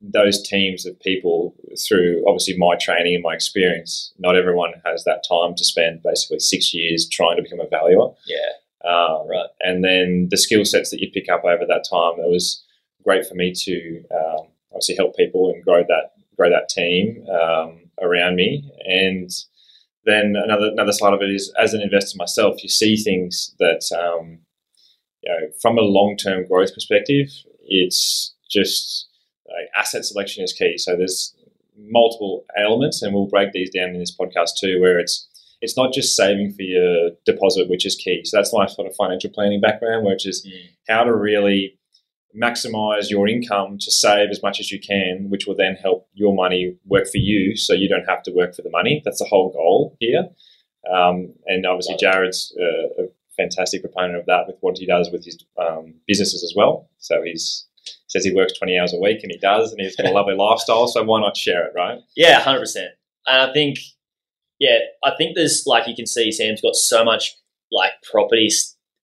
those 0.00 0.42
teams 0.42 0.86
of 0.86 0.98
people 1.00 1.54
through 1.88 2.22
obviously 2.26 2.56
my 2.56 2.76
training 2.76 3.14
and 3.14 3.22
my 3.22 3.34
experience. 3.34 4.12
Not 4.18 4.36
everyone 4.36 4.74
has 4.84 5.04
that 5.04 5.24
time 5.28 5.54
to 5.56 5.64
spend 5.64 6.02
basically 6.02 6.38
six 6.38 6.74
years 6.74 7.08
trying 7.08 7.36
to 7.36 7.42
become 7.42 7.60
a 7.60 7.68
valuer. 7.68 8.12
Yeah, 8.26 8.88
Um, 8.88 9.28
Right. 9.28 9.48
And 9.60 9.82
then 9.82 10.28
the 10.30 10.36
skill 10.36 10.64
sets 10.64 10.90
that 10.90 11.00
you 11.00 11.10
pick 11.10 11.28
up 11.28 11.44
over 11.44 11.64
that 11.66 11.86
time, 11.90 12.20
it 12.20 12.30
was 12.30 12.62
great 13.02 13.26
for 13.26 13.34
me 13.34 13.52
to 13.52 14.04
um, 14.14 14.46
obviously 14.72 14.96
help 14.96 15.16
people 15.16 15.50
and 15.50 15.64
grow 15.64 15.82
that 15.82 16.12
grow 16.36 16.50
that 16.50 16.68
team 16.68 17.26
um, 17.30 17.80
around 18.02 18.36
me. 18.36 18.70
And 18.84 19.30
then 20.04 20.34
another 20.36 20.70
another 20.70 20.92
side 20.92 21.14
of 21.14 21.22
it 21.22 21.30
is 21.30 21.52
as 21.58 21.72
an 21.74 21.80
investor 21.80 22.16
myself, 22.18 22.62
you 22.62 22.68
see 22.68 22.96
things 22.96 23.54
that 23.58 23.82
um, 23.96 24.38
you 25.22 25.30
know 25.32 25.48
from 25.60 25.78
a 25.78 25.82
long 25.82 26.16
term 26.16 26.46
growth 26.46 26.74
perspective, 26.74 27.28
it's 27.64 28.35
just 28.50 29.08
like 29.46 29.68
asset 29.76 30.04
selection 30.04 30.42
is 30.44 30.52
key. 30.52 30.76
So 30.78 30.96
there's 30.96 31.34
multiple 31.78 32.44
elements, 32.56 33.02
and 33.02 33.14
we'll 33.14 33.26
break 33.26 33.52
these 33.52 33.70
down 33.70 33.90
in 33.90 33.98
this 34.00 34.16
podcast 34.16 34.50
too, 34.60 34.80
where 34.80 34.98
it's 34.98 35.28
it's 35.62 35.76
not 35.76 35.92
just 35.92 36.14
saving 36.14 36.52
for 36.52 36.62
your 36.62 37.10
deposit, 37.24 37.68
which 37.68 37.86
is 37.86 37.94
key. 37.96 38.20
So 38.24 38.36
that's 38.36 38.52
my 38.52 38.66
sort 38.66 38.86
of 38.86 38.94
financial 38.94 39.30
planning 39.30 39.60
background, 39.60 40.04
which 40.06 40.26
is 40.26 40.46
Mm. 40.46 40.68
how 40.88 41.04
to 41.04 41.14
really 41.14 41.78
maximize 42.36 43.08
your 43.08 43.26
income 43.26 43.78
to 43.78 43.90
save 43.90 44.28
as 44.30 44.42
much 44.42 44.60
as 44.60 44.70
you 44.70 44.78
can, 44.78 45.30
which 45.30 45.46
will 45.46 45.54
then 45.56 45.74
help 45.74 46.06
your 46.12 46.34
money 46.34 46.76
work 46.84 47.06
for 47.08 47.16
you 47.16 47.56
so 47.56 47.72
you 47.72 47.88
don't 47.88 48.04
have 48.06 48.22
to 48.24 48.32
work 48.32 48.54
for 48.54 48.60
the 48.62 48.68
money. 48.70 49.00
That's 49.04 49.18
the 49.18 49.24
whole 49.24 49.50
goal 49.50 49.96
here. 49.98 50.28
Um, 50.92 51.32
and 51.46 51.64
obviously. 51.66 51.96
Jaryd's 51.96 52.54
uh, 52.60 53.04
a 53.04 53.06
fantastic 53.36 53.80
proponent 53.82 54.16
of 54.18 54.26
that 54.26 54.46
with 54.46 54.56
what 54.60 54.76
he 54.78 54.84
does 54.86 55.10
with 55.10 55.24
his 55.24 55.42
um, 55.58 55.94
businesses 56.06 56.44
as 56.44 56.52
well. 56.54 56.90
So 56.98 57.22
he's 57.22 57.66
says 58.08 58.24
he 58.24 58.34
works 58.34 58.58
20 58.58 58.78
hours 58.78 58.94
a 58.94 59.00
week 59.00 59.20
and 59.22 59.32
he 59.32 59.38
does, 59.38 59.72
and 59.72 59.80
he's 59.80 59.96
got 59.96 60.06
a 60.06 60.12
lovely 60.12 60.34
lifestyle. 60.34 60.86
So 60.88 61.02
why 61.02 61.20
not 61.20 61.36
share 61.36 61.66
it, 61.66 61.72
right? 61.74 61.98
yeah, 62.16 62.40
hundred 62.40 62.60
percent. 62.60 62.90
And 63.26 63.50
I 63.50 63.52
think, 63.52 63.78
yeah, 64.58 64.78
I 65.04 65.12
think 65.16 65.36
there's 65.36 65.64
like 65.66 65.86
you 65.88 65.94
can 65.94 66.06
see 66.06 66.30
Sam's 66.32 66.60
got 66.60 66.76
so 66.76 67.04
much 67.04 67.36
like 67.70 67.92
property 68.10 68.48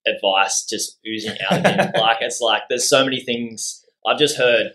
advice 0.05 0.65
just 0.65 0.99
oozing 1.07 1.37
out 1.49 1.59
of 1.59 1.65
him. 1.65 1.91
like 1.99 2.17
it's 2.21 2.41
like 2.41 2.63
there's 2.69 2.87
so 2.87 3.03
many 3.03 3.21
things 3.21 3.83
I've 4.05 4.19
just 4.19 4.37
heard. 4.37 4.71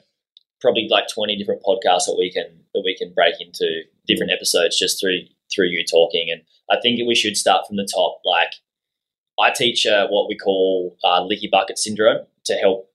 Probably 0.61 0.89
like 0.91 1.05
twenty 1.13 1.37
different 1.37 1.63
podcasts 1.63 2.07
that 2.07 2.17
we 2.19 2.33
can 2.33 2.65
that 2.75 2.83
we 2.85 2.97
can 2.97 3.13
break 3.15 3.35
into 3.41 3.83
different 4.07 4.33
episodes 4.33 4.79
just 4.79 5.01
through 5.01 5.21
through 5.55 5.69
you 5.69 5.85
talking. 5.85 6.29
And 6.33 6.43
I 6.71 6.81
think 6.81 7.01
we 7.07 7.15
should 7.15 7.37
start 7.37 7.67
from 7.67 7.77
the 7.77 7.89
top. 7.93 8.21
Like 8.25 8.55
I 9.39 9.53
teach 9.55 9.87
uh, 9.87 10.09
what 10.09 10.29
we 10.29 10.37
call 10.37 10.97
uh, 11.05 11.25
leaky 11.25 11.49
bucket 11.51 11.79
syndrome 11.79 12.27
to 12.47 12.55
help 12.55 12.88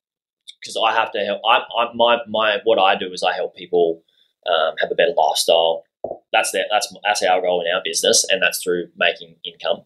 because 0.64 0.78
I 0.82 0.94
have 0.94 1.12
to 1.12 1.20
help. 1.20 1.42
I, 1.46 1.60
I 1.78 1.94
my 1.94 2.20
my 2.28 2.58
what 2.64 2.80
I 2.80 2.98
do 2.98 3.12
is 3.12 3.24
I 3.24 3.34
help 3.34 3.56
people 3.56 4.04
um, 4.48 4.76
have 4.80 4.92
a 4.92 4.96
better 4.96 5.14
lifestyle. 5.16 5.84
That's 6.32 6.52
their, 6.52 6.66
that's 6.72 6.94
that's 7.04 7.24
our 7.24 7.42
goal 7.42 7.62
in 7.62 7.74
our 7.74 7.82
business, 7.84 8.26
and 8.30 8.42
that's 8.42 8.64
through 8.64 8.88
making 8.98 9.36
income. 9.46 9.84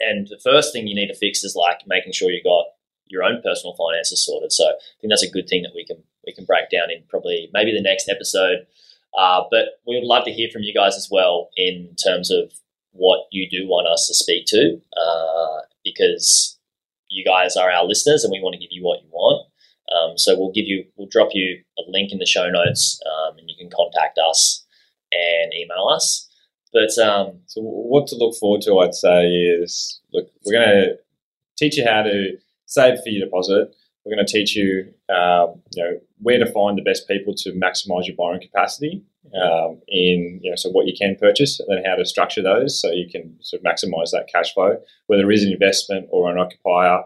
And 0.00 0.26
the 0.28 0.40
first 0.42 0.72
thing 0.72 0.86
you 0.86 0.94
need 0.94 1.08
to 1.08 1.14
fix 1.14 1.44
is 1.44 1.54
like 1.54 1.80
making 1.86 2.12
sure 2.12 2.30
you 2.30 2.42
got 2.42 2.64
your 3.06 3.22
own 3.22 3.42
personal 3.42 3.74
finances 3.74 4.24
sorted. 4.24 4.52
So 4.52 4.64
I 4.64 4.72
think 5.00 5.10
that's 5.10 5.22
a 5.22 5.30
good 5.30 5.48
thing 5.48 5.62
that 5.62 5.74
we 5.74 5.84
can 5.84 6.02
we 6.26 6.32
can 6.32 6.44
break 6.44 6.70
down 6.70 6.90
in 6.90 7.02
probably 7.08 7.50
maybe 7.52 7.72
the 7.72 7.82
next 7.82 8.08
episode. 8.08 8.66
Uh, 9.18 9.42
but 9.50 9.80
we 9.86 9.96
would 9.96 10.06
love 10.06 10.24
to 10.24 10.32
hear 10.32 10.48
from 10.52 10.62
you 10.62 10.72
guys 10.72 10.96
as 10.96 11.08
well 11.10 11.50
in 11.56 11.94
terms 12.02 12.30
of 12.30 12.52
what 12.92 13.26
you 13.32 13.48
do 13.50 13.66
want 13.66 13.88
us 13.88 14.06
to 14.06 14.14
speak 14.14 14.46
to, 14.46 14.80
uh, 14.96 15.60
because 15.84 16.58
you 17.08 17.24
guys 17.24 17.56
are 17.56 17.70
our 17.70 17.84
listeners, 17.84 18.24
and 18.24 18.30
we 18.30 18.40
want 18.40 18.54
to 18.54 18.60
give 18.60 18.70
you 18.70 18.82
what 18.84 19.02
you 19.02 19.08
want. 19.10 19.49
Um, 19.94 20.16
so 20.16 20.38
we'll 20.38 20.52
give 20.52 20.66
you, 20.66 20.84
we'll 20.96 21.08
drop 21.08 21.30
you 21.32 21.62
a 21.78 21.82
link 21.88 22.12
in 22.12 22.18
the 22.18 22.26
show 22.26 22.48
notes, 22.48 23.00
um, 23.06 23.38
and 23.38 23.48
you 23.48 23.56
can 23.58 23.70
contact 23.70 24.18
us 24.18 24.64
and 25.12 25.52
email 25.54 25.88
us. 25.88 26.28
But 26.72 26.96
um, 26.98 27.40
So 27.46 27.60
what 27.62 28.06
to 28.08 28.16
look 28.16 28.36
forward 28.36 28.62
to, 28.62 28.78
I'd 28.78 28.94
say, 28.94 29.26
is 29.26 30.00
look, 30.12 30.30
we're 30.44 30.52
going 30.52 30.68
to 30.68 30.98
teach 31.58 31.76
you 31.76 31.84
how 31.84 32.02
to 32.02 32.36
save 32.66 33.00
for 33.02 33.08
your 33.08 33.24
deposit. 33.26 33.74
We're 34.04 34.14
going 34.14 34.24
to 34.24 34.32
teach 34.32 34.54
you, 34.54 34.94
um, 35.12 35.60
you 35.74 35.82
know, 35.82 35.98
where 36.18 36.38
to 36.38 36.50
find 36.52 36.78
the 36.78 36.82
best 36.82 37.08
people 37.08 37.34
to 37.38 37.52
maximise 37.52 38.06
your 38.06 38.16
borrowing 38.16 38.40
capacity 38.40 39.02
um, 39.34 39.80
in, 39.88 40.40
you 40.42 40.50
know, 40.50 40.56
so 40.56 40.70
what 40.70 40.86
you 40.86 40.94
can 40.96 41.16
purchase, 41.16 41.60
and 41.60 41.68
then 41.68 41.84
how 41.84 41.96
to 41.96 42.04
structure 42.04 42.42
those 42.42 42.80
so 42.80 42.90
you 42.90 43.08
can 43.10 43.36
sort 43.42 43.60
of 43.60 43.66
maximise 43.66 44.12
that 44.12 44.28
cash 44.32 44.54
flow, 44.54 44.78
whether 45.08 45.30
it 45.30 45.34
is 45.34 45.44
an 45.44 45.52
investment 45.52 46.06
or 46.10 46.30
an 46.30 46.38
occupier. 46.38 47.02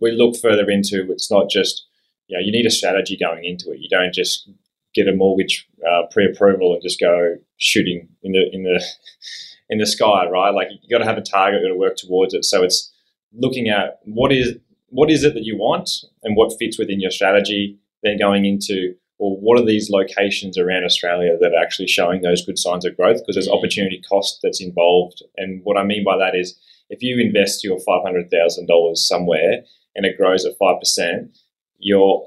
We 0.00 0.12
look 0.12 0.36
further 0.36 0.68
into 0.70 1.06
it's 1.10 1.30
not 1.30 1.50
just, 1.50 1.86
you 2.28 2.36
know, 2.36 2.44
you 2.44 2.52
need 2.52 2.66
a 2.66 2.70
strategy 2.70 3.18
going 3.20 3.44
into 3.44 3.70
it. 3.72 3.80
You 3.80 3.88
don't 3.88 4.14
just 4.14 4.48
get 4.94 5.08
a 5.08 5.12
mortgage 5.12 5.66
uh, 5.86 6.02
pre-approval 6.10 6.74
and 6.74 6.82
just 6.82 7.00
go 7.00 7.36
shooting 7.56 8.08
in 8.22 8.32
the 8.32 8.50
in 8.52 8.62
the 8.64 8.82
in 9.70 9.78
the 9.78 9.86
sky, 9.86 10.28
right? 10.28 10.50
Like 10.50 10.68
you 10.70 10.88
got 10.90 11.02
to 11.02 11.08
have 11.08 11.18
a 11.18 11.22
target, 11.22 11.62
you 11.62 11.68
got 11.68 11.72
to 11.72 11.78
work 11.78 11.96
towards 11.96 12.34
it. 12.34 12.44
So 12.44 12.62
it's 12.62 12.92
looking 13.32 13.68
at 13.68 14.00
what 14.04 14.32
is 14.32 14.54
what 14.88 15.10
is 15.10 15.24
it 15.24 15.34
that 15.34 15.44
you 15.44 15.56
want 15.56 15.90
and 16.22 16.36
what 16.36 16.52
fits 16.58 16.78
within 16.78 17.00
your 17.00 17.10
strategy. 17.10 17.78
Then 18.02 18.18
going 18.18 18.44
into 18.44 18.94
well, 19.18 19.36
what 19.40 19.60
are 19.60 19.64
these 19.64 19.88
locations 19.88 20.58
around 20.58 20.84
Australia 20.84 21.36
that 21.40 21.52
are 21.54 21.62
actually 21.62 21.86
showing 21.86 22.22
those 22.22 22.44
good 22.44 22.58
signs 22.58 22.84
of 22.84 22.96
growth? 22.96 23.18
Because 23.18 23.36
there's 23.36 23.48
opportunity 23.48 24.02
cost 24.08 24.40
that's 24.42 24.60
involved. 24.60 25.22
And 25.36 25.60
what 25.62 25.76
I 25.76 25.84
mean 25.84 26.02
by 26.04 26.16
that 26.18 26.34
is 26.34 26.58
if 26.90 27.02
you 27.02 27.20
invest 27.20 27.62
your 27.62 27.78
five 27.80 28.02
hundred 28.02 28.30
thousand 28.30 28.66
dollars 28.66 29.06
somewhere 29.06 29.62
and 29.94 30.06
it 30.06 30.16
grows 30.16 30.44
at 30.44 30.56
five 30.58 30.80
percent, 30.80 31.36
you're 31.78 32.24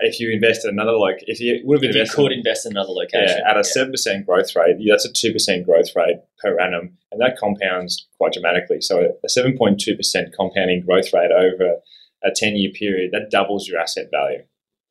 if 0.00 0.18
you 0.18 0.30
invest 0.30 0.64
in 0.64 0.70
another 0.70 0.96
like 0.96 1.22
if 1.26 1.40
you 1.40 1.60
would 1.64 1.82
have 1.82 1.94
if 1.94 1.96
you 1.96 2.14
could 2.14 2.32
invest 2.32 2.66
in 2.66 2.72
another 2.72 2.90
location, 2.92 3.38
yeah, 3.38 3.50
at 3.50 3.56
a 3.56 3.64
seven 3.64 3.92
percent 3.92 4.26
growth 4.26 4.54
rate, 4.56 4.76
that's 4.88 5.04
a 5.04 5.12
two 5.12 5.32
percent 5.32 5.64
growth 5.64 5.94
rate 5.94 6.16
per 6.38 6.58
annum, 6.60 6.96
and 7.12 7.20
that 7.20 7.36
compounds 7.38 8.06
quite 8.16 8.32
dramatically. 8.32 8.80
So 8.80 9.12
a 9.24 9.28
seven 9.28 9.56
point 9.56 9.80
two 9.80 9.96
percent 9.96 10.34
compounding 10.36 10.84
growth 10.84 11.12
rate 11.12 11.30
over 11.30 11.76
a 12.24 12.30
ten 12.34 12.56
year 12.56 12.70
period 12.72 13.10
that 13.12 13.30
doubles 13.30 13.68
your 13.68 13.80
asset 13.80 14.08
value. 14.10 14.42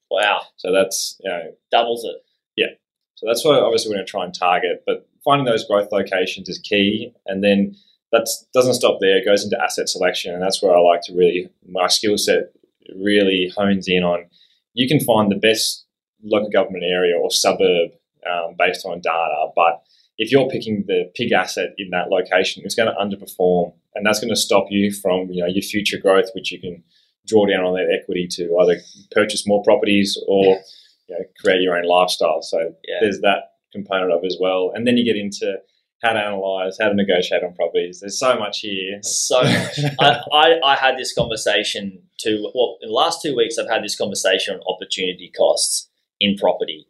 wow, 0.10 0.42
So 0.58 0.72
that's 0.72 1.20
you 1.24 1.30
know 1.30 1.52
doubles 1.72 2.06
it. 2.06 2.16
Yeah. 2.56 2.76
So 3.16 3.28
that's 3.28 3.44
what 3.44 3.62
obviously 3.62 3.90
we're 3.90 3.98
going 3.98 4.06
to 4.06 4.12
try 4.12 4.26
and 4.26 4.34
target. 4.34 4.84
But 4.86 5.08
finding 5.24 5.46
those 5.46 5.66
growth 5.68 5.90
locations 5.92 6.50
is 6.50 6.60
key, 6.60 7.14
and 7.26 7.44
then 7.44 7.76
that 8.14 8.28
doesn't 8.54 8.76
stop 8.76 9.00
there. 9.02 9.18
It 9.18 9.26
goes 9.26 9.44
into 9.44 9.62
asset 9.62 9.90
selection, 9.90 10.34
and 10.34 10.42
that's 10.42 10.62
where 10.64 10.74
I 10.76 10.80
like 10.80 11.02
to 11.04 11.14
really 11.14 11.50
my 11.68 11.88
skill 11.88 12.18
set 12.18 12.54
really 12.96 13.52
hones 13.58 13.88
in 13.88 14.04
on. 14.04 14.26
You 14.74 14.88
can 14.88 15.00
find 15.02 15.30
the 15.32 15.36
best 15.36 15.86
local 16.24 16.50
government 16.50 16.84
area 16.86 17.16
or 17.18 17.30
suburb 17.30 17.92
um, 18.32 18.56
based 18.58 18.86
on 18.86 19.02
data, 19.02 19.48
but 19.56 19.84
if 20.18 20.32
you're 20.32 20.48
picking 20.50 20.86
the 20.88 21.12
pig 21.16 21.32
asset 21.34 21.74
in 21.78 21.90
that 21.90 22.10
location, 22.10 22.62
it's 22.64 22.76
going 22.76 22.90
to 22.90 22.96
underperform, 23.04 23.74
and 23.96 24.06
that's 24.06 24.20
going 24.20 24.30
to 24.30 24.40
stop 24.40 24.68
you 24.70 24.92
from 24.94 25.30
you 25.30 25.42
know 25.42 25.48
your 25.50 25.64
future 25.64 25.98
growth, 25.98 26.30
which 26.36 26.52
you 26.52 26.60
can 26.60 26.84
draw 27.28 27.46
down 27.46 27.64
on 27.66 27.74
that 27.74 27.88
equity 28.00 28.28
to 28.30 28.58
either 28.62 28.80
purchase 29.12 29.48
more 29.48 29.64
properties 29.64 30.18
or 30.28 30.62
you 31.08 31.16
know, 31.18 31.26
create 31.40 31.62
your 31.62 31.76
own 31.78 31.86
lifestyle. 31.86 32.42
So 32.42 32.60
Yeah. 32.88 32.98
there's 33.02 33.22
that 33.22 33.54
component 33.72 34.12
of 34.12 34.24
it 34.24 34.28
as 34.28 34.38
well. 34.40 34.72
And 34.76 34.86
then 34.86 34.98
you 34.98 35.06
get 35.06 35.16
into 35.16 35.58
how 36.04 36.14
to 36.14 36.20
analyze, 36.20 36.78
how 36.80 36.90
to 36.90 36.94
negotiate 36.94 37.44
on 37.44 37.54
properties. 37.54 38.02
There's 38.02 38.20
so 38.20 38.38
much 38.38 38.60
here. 38.60 39.00
So 39.02 39.42
much. 39.42 39.80
I, 40.00 40.20
I, 40.34 40.60
I 40.66 40.76
had 40.76 40.98
this 40.98 41.14
conversation 41.14 42.02
to 42.20 42.52
well 42.54 42.78
in 42.82 42.90
the 42.90 42.94
last 42.94 43.22
two 43.22 43.36
weeks 43.36 43.58
I've 43.58 43.70
had 43.70 43.84
this 43.84 43.98
conversation 43.98 44.56
on 44.56 44.62
opportunity 44.74 45.32
costs 45.36 45.90
in 46.20 46.38
property. 46.38 46.88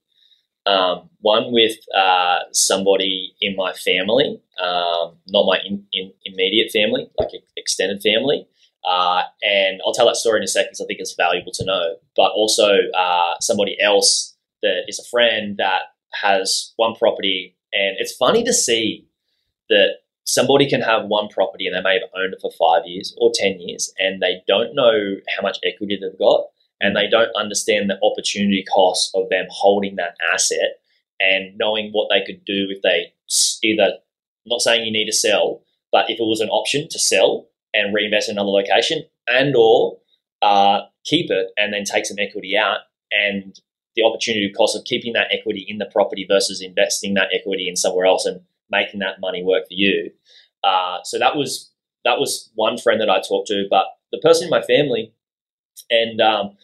Um, 0.66 1.10
one 1.20 1.52
with 1.52 1.76
uh, 1.96 2.40
somebody 2.54 3.36
in 3.42 3.56
my 3.56 3.74
family, 3.74 4.42
um, 4.62 5.18
not 5.28 5.46
my 5.46 5.60
in, 5.66 5.86
in, 5.92 6.14
immediate 6.24 6.72
family, 6.72 7.10
like 7.20 7.30
extended 7.58 8.02
family. 8.02 8.48
Uh, 8.86 9.24
and 9.42 9.82
I'll 9.86 9.94
tell 9.94 10.08
that 10.08 10.16
story 10.16 10.40
in 10.40 10.44
a 10.44 10.48
second 10.48 10.70
because 10.72 10.82
I 10.82 10.86
think 10.88 11.00
it's 11.00 11.16
valuable 11.16 11.52
to 11.54 11.66
know. 11.66 11.96
But 12.16 12.32
also 12.32 12.78
uh, 12.98 13.34
somebody 13.42 13.78
else 13.82 14.36
that 14.62 14.84
is 14.88 15.00
a 15.00 15.10
friend 15.10 15.58
that 15.58 15.82
has 16.14 16.74
one 16.78 16.96
property, 16.96 17.56
and 17.74 17.96
it's 18.00 18.16
funny 18.16 18.44
to 18.44 18.54
see 18.54 19.08
that 19.70 19.96
somebody 20.26 20.70
can 20.70 20.82
have 20.82 21.06
one 21.06 21.28
property 21.28 21.68
and 21.68 21.76
they 21.76 21.82
may 21.82 21.96
have 21.96 22.10
owned 22.16 22.34
it 22.34 22.40
for 22.42 22.52
five 22.52 22.86
years 22.86 23.14
or 23.18 23.32
10 23.34 23.60
years 23.60 23.92
and 24.00 24.22
they 24.22 24.42
don't 24.48 24.74
know 24.74 25.16
how 25.36 25.42
much 25.42 25.58
equity 25.66 26.00
they've 26.00 26.18
got 26.20 26.46
and 26.80 26.96
they 26.96 27.10
don't 27.10 27.36
understand 27.36 27.90
the 27.90 28.00
opportunity 28.04 28.64
cost 28.74 29.12
of 29.16 29.30
them 29.30 29.46
holding 29.50 29.96
that 29.96 30.16
asset 30.34 30.80
and 31.20 31.58
knowing 31.58 31.92
what 31.92 32.10
they 32.10 32.24
could 32.26 32.44
do 32.46 32.68
if 32.70 32.82
they 32.82 33.14
either, 33.64 33.94
not 34.46 34.62
saying 34.62 34.86
you 34.86 34.92
need 34.92 35.06
to 35.06 35.14
sell, 35.14 35.62
but 35.92 36.10
if 36.10 36.20
it 36.20 36.24
was 36.24 36.42
an 36.42 36.50
option 36.50 36.88
to 36.90 37.00
sell 37.00 37.48
and 37.74 37.94
reinvest 37.94 38.30
in 38.30 38.36
another 38.36 38.50
location, 38.50 39.04
and 39.28 39.56
or 39.56 39.98
uh, 40.42 40.82
keep 41.06 41.32
it 41.32 41.48
and 41.58 41.74
then 41.74 41.84
take 41.86 42.06
some 42.06 42.18
equity 42.20 42.58
out 42.58 42.80
and 43.12 43.60
the 43.96 44.04
opportunity 44.04 44.52
cost 44.52 44.76
of 44.76 44.84
keeping 44.86 45.14
that 45.14 45.28
equity 45.32 45.66
in 45.68 45.78
the 45.78 45.90
property 45.92 46.26
versus 46.28 46.62
investing 46.62 47.14
that 47.14 47.30
equity 47.34 47.68
in 47.68 47.76
somewhere 47.76 48.06
else 48.06 48.26
and 48.26 48.42
making 48.70 49.00
that 49.00 49.20
money 49.20 49.44
work 49.44 49.64
for 49.64 49.74
you. 49.74 50.12
Uh, 50.64 50.98
so 51.04 51.20
that 51.20 51.36
was 51.36 51.72
that 52.06 52.20
was 52.20 52.50
one 52.56 52.78
friend 52.78 53.00
that 53.02 53.10
I 53.10 53.22
talked 53.22 53.48
to, 53.48 53.66
but 53.70 53.86
the 54.12 54.20
person 54.20 54.46
in 54.46 54.50
my 54.50 54.62
family, 54.62 55.14
and 55.90 56.20
um, 56.22 56.58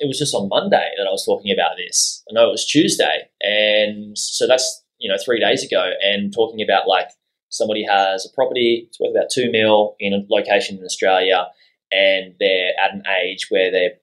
it 0.00 0.06
was 0.06 0.18
just 0.18 0.34
on 0.34 0.48
Monday 0.48 0.90
that 0.96 1.06
I 1.06 1.10
was 1.10 1.24
talking 1.24 1.52
about 1.52 1.76
this. 1.76 2.22
I 2.30 2.34
know 2.34 2.48
it 2.48 2.52
was 2.52 2.66
Tuesday, 2.66 3.28
and 3.40 4.16
so 4.16 4.46
that's 4.46 4.84
you 4.98 5.08
know 5.08 5.16
three 5.24 5.40
days 5.40 5.64
ago, 5.64 5.90
and 6.02 6.32
talking 6.32 6.62
about 6.62 6.88
like 6.88 7.08
somebody 7.50 7.84
has 7.88 8.26
a 8.26 8.34
property, 8.34 8.86
it's 8.88 9.00
worth 9.00 9.14
about 9.14 9.30
two 9.32 9.50
mil 9.50 9.96
in 9.98 10.12
a 10.12 10.24
location 10.28 10.78
in 10.78 10.84
Australia, 10.84 11.46
and 11.90 12.34
they're 12.38 12.72
at 12.82 12.94
an 12.94 13.02
age 13.22 13.46
where 13.48 13.70
they're 13.70 13.96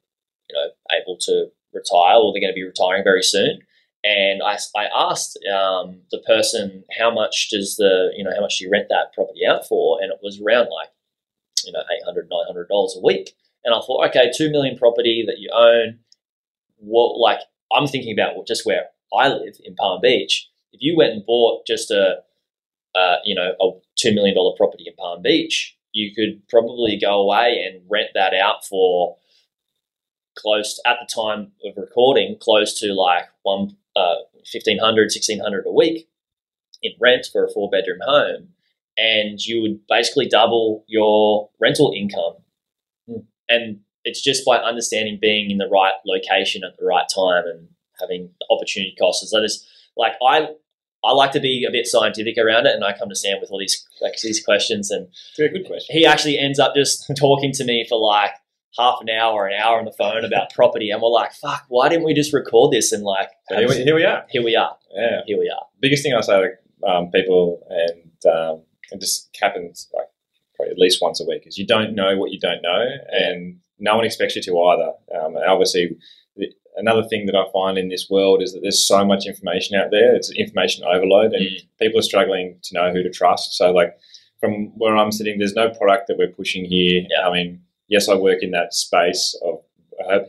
you 0.49 0.55
know 0.55 0.69
able 0.99 1.17
to 1.21 1.47
retire 1.75 2.17
or 2.17 2.33
they're 2.33 2.41
going 2.41 2.53
to 2.53 2.55
be 2.55 2.63
retiring 2.63 3.03
very 3.03 3.23
soon. 3.23 3.59
And 4.03 4.41
I, 4.43 4.57
I 4.77 4.85
asked 4.95 5.38
um, 5.51 6.01
the 6.11 6.19
person 6.27 6.83
how 6.99 7.11
much 7.13 7.49
does 7.49 7.75
the 7.75 8.11
you 8.15 8.23
know 8.23 8.31
how 8.35 8.41
much 8.41 8.57
do 8.57 8.65
you 8.65 8.71
rent 8.71 8.85
that 8.89 9.13
property 9.13 9.41
out 9.49 9.67
for, 9.67 9.99
and 9.99 10.11
it 10.11 10.19
was 10.21 10.39
around 10.39 10.69
like 10.69 10.89
you 11.65 11.71
know 11.71 11.81
800 12.03 12.29
900 12.29 12.67
dollars 12.67 12.95
a 12.95 13.03
week. 13.03 13.35
And 13.63 13.73
I 13.73 13.79
thought, 13.79 14.07
okay, 14.09 14.31
two 14.35 14.51
million 14.51 14.77
property 14.77 15.23
that 15.25 15.39
you 15.39 15.49
own. 15.51 15.99
What 16.77 17.17
like 17.17 17.39
I'm 17.73 17.88
thinking 17.88 18.13
about 18.17 18.45
just 18.45 18.65
where 18.65 18.85
I 19.17 19.29
live 19.29 19.55
in 19.63 19.75
Palm 19.75 20.01
Beach. 20.01 20.47
If 20.71 20.81
you 20.81 20.95
went 20.95 21.13
and 21.13 21.25
bought 21.25 21.65
just 21.65 21.89
a 21.89 22.17
uh, 22.93 23.15
you 23.23 23.33
know 23.33 23.53
a 23.59 23.71
two 23.97 24.13
million 24.13 24.35
dollar 24.35 24.55
property 24.55 24.83
in 24.85 24.93
Palm 24.95 25.23
Beach, 25.23 25.75
you 25.93 26.13
could 26.13 26.47
probably 26.47 26.99
go 26.99 27.21
away 27.21 27.65
and 27.65 27.83
rent 27.89 28.09
that 28.13 28.35
out 28.35 28.65
for 28.65 29.17
close 30.35 30.79
at 30.85 30.97
the 30.99 31.11
time 31.13 31.51
of 31.65 31.73
recording, 31.77 32.37
close 32.39 32.77
to 32.79 32.93
like 32.93 33.25
one 33.43 33.75
uh, 33.95 34.15
1500 34.51 35.05
1600 35.05 35.65
a 35.65 35.71
week 35.71 36.07
in 36.81 36.91
rent 36.99 37.27
for 37.31 37.45
a 37.45 37.49
four 37.51 37.69
bedroom 37.69 37.99
home, 38.05 38.49
and 38.97 39.43
you 39.43 39.61
would 39.61 39.79
basically 39.87 40.27
double 40.27 40.83
your 40.87 41.49
rental 41.59 41.93
income. 41.95 42.35
Mm. 43.09 43.23
And 43.49 43.79
it's 44.03 44.21
just 44.21 44.45
by 44.45 44.57
understanding 44.57 45.17
being 45.19 45.49
in 45.49 45.57
the 45.57 45.67
right 45.67 45.93
location 46.05 46.63
at 46.63 46.77
the 46.77 46.85
right 46.85 47.07
time 47.13 47.45
and 47.47 47.67
having 47.99 48.29
the 48.39 48.55
opportunity 48.55 48.95
costs. 48.99 49.29
So 49.29 49.39
there's 49.39 49.67
like 49.97 50.13
I 50.21 50.49
I 51.03 51.11
like 51.11 51.31
to 51.33 51.39
be 51.39 51.65
a 51.67 51.71
bit 51.71 51.85
scientific 51.85 52.37
around 52.37 52.65
it, 52.65 52.73
and 52.73 52.83
I 52.83 52.97
come 52.97 53.09
to 53.09 53.15
Sam 53.15 53.37
with 53.39 53.51
all 53.51 53.59
these 53.59 53.85
like 54.01 54.19
these 54.21 54.43
questions, 54.43 54.91
and 54.91 55.07
very 55.37 55.49
good 55.49 55.67
question. 55.67 55.95
He 55.95 56.05
actually 56.05 56.37
ends 56.37 56.59
up 56.59 56.75
just 56.75 57.11
talking 57.17 57.51
to 57.53 57.63
me 57.63 57.85
for 57.87 57.99
like 57.99 58.31
half 58.77 58.99
an 59.01 59.09
hour 59.09 59.33
or 59.33 59.47
an 59.47 59.59
hour 59.59 59.79
on 59.79 59.85
the 59.85 59.91
phone 59.91 60.25
about 60.25 60.53
property, 60.53 60.89
and 60.89 61.01
we're 61.01 61.09
like, 61.09 61.33
"Fuck, 61.33 61.65
why 61.67 61.89
didn't 61.89 62.05
we 62.05 62.13
just 62.13 62.33
record 62.33 62.71
this?" 62.71 62.91
And 62.91 63.03
like, 63.03 63.29
so 63.49 63.57
here, 63.57 63.67
we, 63.67 63.75
here, 63.83 63.95
we, 63.95 64.03
are. 64.03 64.25
Here 64.29 64.43
we 64.43 64.55
are. 64.55 64.75
Yeah, 64.93 65.21
here 65.25 65.39
we 65.39 65.49
are. 65.49 65.65
Biggest 65.79 66.03
thing 66.03 66.13
I 66.13 66.21
say 66.21 66.41
to 66.81 66.88
um, 66.88 67.11
people, 67.11 67.65
and 67.69 68.33
um, 68.33 68.63
it 68.91 68.99
just 68.99 69.35
happens 69.39 69.89
like 69.93 70.07
probably 70.55 70.71
at 70.71 70.79
least 70.79 71.01
once 71.01 71.19
a 71.19 71.25
week, 71.25 71.43
is 71.45 71.57
you 71.57 71.67
don't 71.67 71.95
know 71.95 72.17
what 72.17 72.31
you 72.31 72.39
don't 72.39 72.61
know, 72.61 72.85
and 73.11 73.59
no 73.79 73.95
one 73.95 74.05
expects 74.05 74.35
you 74.35 74.41
to 74.41 74.59
either. 74.59 74.91
Um, 75.19 75.35
and 75.35 75.45
obviously, 75.45 75.97
another 76.77 77.03
thing 77.03 77.25
that 77.25 77.35
I 77.35 77.45
find 77.51 77.77
in 77.77 77.89
this 77.89 78.07
world 78.09 78.41
is 78.41 78.53
that 78.53 78.61
there's 78.61 78.85
so 78.85 79.05
much 79.05 79.25
information 79.25 79.77
out 79.77 79.91
there. 79.91 80.15
It's 80.15 80.31
information 80.31 80.85
overload, 80.85 81.33
and 81.33 81.45
mm. 81.45 81.67
people 81.79 81.99
are 81.99 82.03
struggling 82.03 82.59
to 82.63 82.73
know 82.73 82.91
who 82.91 83.03
to 83.03 83.09
trust. 83.09 83.53
So, 83.53 83.71
like 83.71 83.95
from 84.39 84.77
where 84.77 84.95
I'm 84.95 85.11
sitting, 85.11 85.38
there's 85.38 85.53
no 85.53 85.69
product 85.69 86.07
that 86.07 86.17
we're 86.17 86.31
pushing 86.31 86.65
here. 86.65 87.03
Yeah. 87.09 87.27
I 87.27 87.33
mean, 87.33 87.61
yes, 87.87 88.09
I 88.09 88.15
work 88.15 88.41
in 88.41 88.51
that 88.51 88.73
space 88.73 89.37
of 89.43 89.61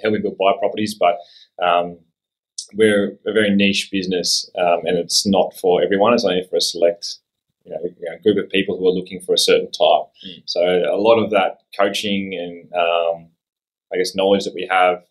helping 0.02 0.22
people 0.22 0.36
buy 0.38 0.52
properties, 0.58 0.94
but 0.94 1.16
um, 1.62 1.98
we're 2.74 3.18
a 3.26 3.32
very 3.32 3.54
niche 3.54 3.90
business, 3.90 4.50
um, 4.58 4.80
and 4.84 4.98
it's 4.98 5.26
not 5.26 5.54
for 5.60 5.82
everyone. 5.82 6.14
It's 6.14 6.24
only 6.24 6.46
for 6.48 6.56
a 6.56 6.60
select 6.60 7.18
you 7.64 7.72
know, 7.72 7.78
you 7.82 8.10
know, 8.10 8.18
group 8.22 8.44
of 8.44 8.50
people 8.50 8.78
who 8.78 8.86
are 8.86 8.92
looking 8.92 9.20
for 9.20 9.34
a 9.34 9.38
certain 9.38 9.70
type. 9.72 10.06
Mm. 10.24 10.42
So 10.44 10.60
a 10.60 10.96
lot 10.96 11.18
of 11.18 11.30
that 11.30 11.62
coaching 11.76 12.32
and 12.32 12.72
um, 12.72 13.28
I 13.92 13.96
guess 13.96 14.14
knowledge 14.14 14.44
that 14.44 14.54
we 14.54 14.68
have 14.70 15.02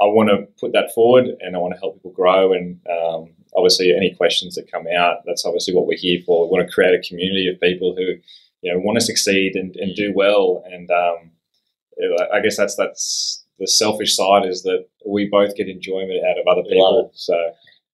I 0.00 0.06
want 0.06 0.30
to 0.30 0.48
put 0.60 0.72
that 0.72 0.92
forward 0.92 1.26
and 1.40 1.54
I 1.54 1.58
want 1.58 1.74
to 1.74 1.80
help 1.80 1.94
people 1.94 2.12
grow. 2.12 2.52
And 2.52 2.80
um, 2.90 3.30
obviously, 3.56 3.94
any 3.94 4.14
questions 4.14 4.54
that 4.54 4.70
come 4.70 4.86
out, 4.86 5.18
that's 5.26 5.44
obviously 5.44 5.74
what 5.74 5.86
we're 5.86 5.98
here 5.98 6.20
for. 6.24 6.44
We 6.44 6.50
want 6.50 6.66
to 6.66 6.74
create 6.74 6.94
a 6.94 7.08
community 7.08 7.48
of 7.48 7.60
people 7.60 7.94
who, 7.96 8.14
you 8.62 8.72
know, 8.72 8.78
want 8.78 8.98
to 8.98 9.04
succeed 9.04 9.54
and, 9.54 9.74
and 9.76 9.94
do 9.94 10.12
well. 10.14 10.64
And 10.66 10.90
um, 10.90 11.30
I 12.32 12.40
guess 12.40 12.56
that's 12.56 12.76
that's 12.76 13.44
the 13.58 13.66
selfish 13.66 14.16
side 14.16 14.46
is 14.46 14.62
that 14.62 14.86
we 15.06 15.28
both 15.30 15.54
get 15.56 15.68
enjoyment 15.68 16.24
out 16.28 16.38
of 16.38 16.46
other 16.46 16.62
people. 16.62 17.12
So 17.14 17.34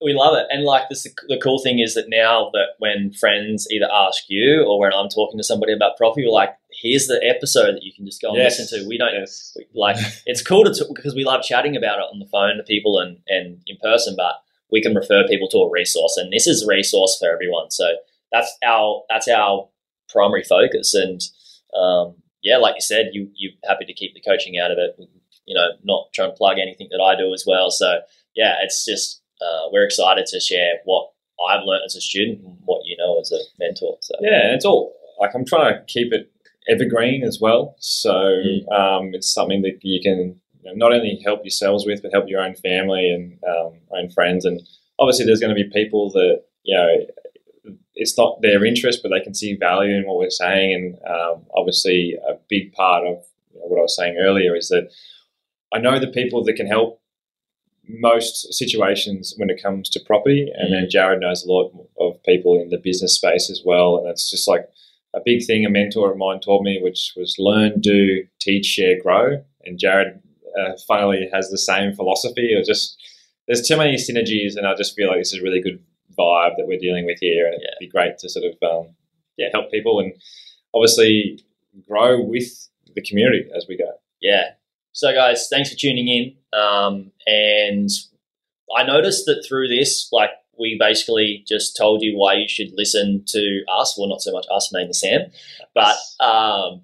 we 0.01 0.13
love 0.13 0.37
it. 0.37 0.47
And 0.49 0.63
like 0.63 0.87
this, 0.89 1.03
the 1.27 1.39
cool 1.41 1.59
thing 1.59 1.79
is 1.79 1.93
that 1.95 2.05
now 2.07 2.49
that 2.53 2.75
when 2.79 3.11
friends 3.11 3.67
either 3.69 3.87
ask 3.91 4.23
you 4.29 4.63
or 4.63 4.79
when 4.79 4.93
I'm 4.93 5.09
talking 5.09 5.37
to 5.37 5.43
somebody 5.43 5.73
about 5.73 5.97
property, 5.97 6.25
we're 6.25 6.31
like, 6.31 6.55
here's 6.71 7.07
the 7.07 7.21
episode 7.23 7.75
that 7.75 7.83
you 7.83 7.91
can 7.93 8.05
just 8.05 8.21
go 8.21 8.29
and 8.29 8.37
yes. 8.37 8.59
listen 8.59 8.79
to. 8.79 8.87
We 8.87 8.97
don't 8.97 9.13
yes. 9.13 9.53
we, 9.57 9.65
like 9.75 9.97
it's 10.25 10.41
cool 10.41 10.63
to 10.63 10.73
talk 10.73 10.95
because 10.95 11.15
we 11.15 11.25
love 11.25 11.43
chatting 11.43 11.75
about 11.75 11.99
it 11.99 12.07
on 12.11 12.19
the 12.19 12.27
phone 12.27 12.57
to 12.57 12.63
people 12.63 12.99
and 12.99 13.17
and 13.27 13.61
in 13.67 13.77
person, 13.81 14.15
but 14.15 14.35
we 14.71 14.81
can 14.81 14.95
refer 14.95 15.27
people 15.27 15.49
to 15.49 15.57
a 15.57 15.69
resource, 15.69 16.15
and 16.17 16.31
this 16.31 16.47
is 16.47 16.63
a 16.63 16.67
resource 16.67 17.17
for 17.19 17.29
everyone. 17.29 17.71
So 17.71 17.89
that's 18.31 18.55
our 18.63 19.03
that's 19.09 19.27
our 19.27 19.67
primary 20.09 20.43
focus, 20.43 20.93
and 20.93 21.21
um, 21.75 22.15
yeah, 22.41 22.57
like 22.57 22.75
you 22.75 22.81
said, 22.81 23.09
you 23.13 23.29
you're 23.35 23.53
happy 23.67 23.85
to 23.85 23.93
keep 23.93 24.13
the 24.13 24.21
coaching 24.21 24.59
out 24.59 24.71
of 24.71 24.77
it. 24.77 24.95
You 25.45 25.55
know, 25.55 25.69
not 25.83 26.09
trying 26.13 26.31
to 26.31 26.37
plug 26.37 26.57
anything 26.59 26.89
that 26.91 27.01
I 27.01 27.17
do 27.17 27.33
as 27.33 27.43
well. 27.45 27.71
So 27.71 27.99
yeah, 28.35 28.55
it's 28.63 28.85
just 28.85 29.21
uh, 29.41 29.69
we're 29.71 29.85
excited 29.85 30.25
to 30.27 30.39
share 30.39 30.79
what 30.85 31.09
I've 31.49 31.63
learned 31.65 31.83
as 31.85 31.95
a 31.95 32.01
student 32.01 32.41
and 32.43 32.57
what 32.65 32.81
you 32.85 32.97
know 32.97 33.19
as 33.19 33.31
a 33.31 33.39
mentor. 33.59 33.97
So 34.01 34.15
yeah, 34.21 34.53
it's 34.53 34.65
all 34.65 34.93
like 35.19 35.31
I'm 35.35 35.45
trying 35.45 35.73
to 35.73 35.83
keep 35.85 36.13
it 36.13 36.31
evergreen 36.69 37.23
as 37.23 37.39
well. 37.41 37.75
So 37.79 38.11
mm. 38.11 38.71
um, 38.71 39.11
it's 39.13 39.33
something 39.33 39.61
that 39.63 39.79
you 39.81 40.01
can 40.01 40.39
you 40.61 40.69
know, 40.69 40.73
not 40.75 40.93
only 40.93 41.21
help 41.23 41.43
yourselves 41.43 41.85
with, 41.85 42.01
but 42.01 42.11
help 42.11 42.25
your 42.27 42.41
own 42.41 42.55
family 42.55 43.11
and 43.11 43.39
um, 43.49 43.79
own 43.91 44.09
friends. 44.09 44.45
And 44.45 44.61
obviously, 44.99 45.25
there's 45.25 45.39
going 45.39 45.55
to 45.55 45.61
be 45.61 45.69
people 45.69 46.11
that 46.11 46.43
you 46.63 46.77
know 46.77 46.87
it's 47.99 48.17
not 48.17 48.41
their 48.41 48.65
interest, 48.65 49.01
but 49.03 49.09
they 49.09 49.19
can 49.19 49.35
see 49.35 49.55
value 49.55 49.95
in 49.95 50.05
what 50.05 50.17
we're 50.17 50.29
saying. 50.29 50.97
And 51.03 51.11
um, 51.11 51.45
obviously, 51.55 52.15
a 52.27 52.35
big 52.49 52.71
part 52.71 53.05
of 53.05 53.17
you 53.53 53.59
know, 53.59 53.67
what 53.67 53.79
I 53.79 53.81
was 53.81 53.95
saying 53.95 54.17
earlier 54.17 54.55
is 54.55 54.69
that 54.69 54.89
I 55.73 55.79
know 55.79 55.99
the 55.99 56.07
people 56.07 56.43
that 56.45 56.53
can 56.53 56.65
help 56.65 57.01
most 57.87 58.53
situations 58.53 59.33
when 59.37 59.49
it 59.49 59.61
comes 59.61 59.89
to 59.89 59.99
property, 60.05 60.49
and 60.55 60.73
then 60.73 60.85
mm. 60.85 60.91
Jaryd 60.91 61.19
knows 61.19 61.43
a 61.43 61.51
lot 61.51 61.71
of 61.99 62.23
people 62.23 62.59
in 62.59 62.69
the 62.69 62.77
business 62.77 63.15
space 63.15 63.49
as 63.49 63.61
well. 63.65 63.97
And 63.97 64.07
it's 64.07 64.29
just 64.29 64.47
like 64.47 64.69
a 65.13 65.19
big 65.23 65.45
thing 65.45 65.65
a 65.65 65.69
mentor 65.69 66.11
of 66.11 66.17
mine 66.17 66.39
taught 66.39 66.63
me, 66.63 66.79
which 66.81 67.13
was 67.17 67.35
learn, 67.37 67.81
do, 67.81 68.25
teach, 68.39 68.65
share, 68.65 69.01
grow. 69.01 69.43
And 69.65 69.77
Jaryd 69.77 70.21
uh, 70.57 70.73
finally 70.87 71.29
has 71.33 71.49
the 71.49 71.57
same 71.57 71.93
philosophy. 71.93 72.53
Or 72.55 72.63
just 72.63 72.97
there's 73.47 73.67
too 73.67 73.75
many 73.75 73.95
synergies, 73.95 74.55
and 74.55 74.65
I 74.65 74.75
just 74.75 74.95
feel 74.95 75.09
like 75.09 75.17
this 75.17 75.33
is 75.33 75.41
a 75.41 75.43
really 75.43 75.61
good 75.61 75.83
vibe 76.19 76.57
that 76.57 76.67
we're 76.67 76.79
dealing 76.79 77.05
with 77.05 77.19
here, 77.19 77.45
and 77.45 77.55
it'd 77.55 77.79
be 77.79 77.87
great 77.87 78.17
to 78.19 78.29
sort 78.29 78.45
of 78.45 78.55
um, 78.69 78.95
yeah 79.37 79.47
help 79.53 79.71
people 79.71 79.99
and 79.99 80.13
obviously 80.73 81.43
grow 81.87 82.21
with 82.21 82.69
the 82.95 83.01
community 83.01 83.49
as 83.55 83.65
we 83.67 83.77
go. 83.77 83.91
Yeah. 84.21 84.51
So 84.91 85.13
guys, 85.13 85.47
thanks 85.49 85.69
for 85.69 85.77
tuning 85.77 86.07
in. 86.07 86.59
Um, 86.59 87.11
and 87.25 87.89
I 88.75 88.83
noticed 88.83 89.25
that 89.27 89.45
through 89.47 89.67
this, 89.67 90.09
like 90.11 90.31
we 90.59 90.77
basically 90.79 91.43
just 91.47 91.77
told 91.77 92.01
you 92.01 92.17
why 92.17 92.33
you 92.35 92.47
should 92.47 92.71
listen 92.73 93.23
to 93.27 93.63
us. 93.71 93.95
Well, 93.97 94.09
not 94.09 94.21
so 94.21 94.31
much 94.31 94.45
us, 94.51 94.71
mainly 94.73 94.93
Sam, 94.93 95.31
but 95.73 95.95
um, 96.19 96.81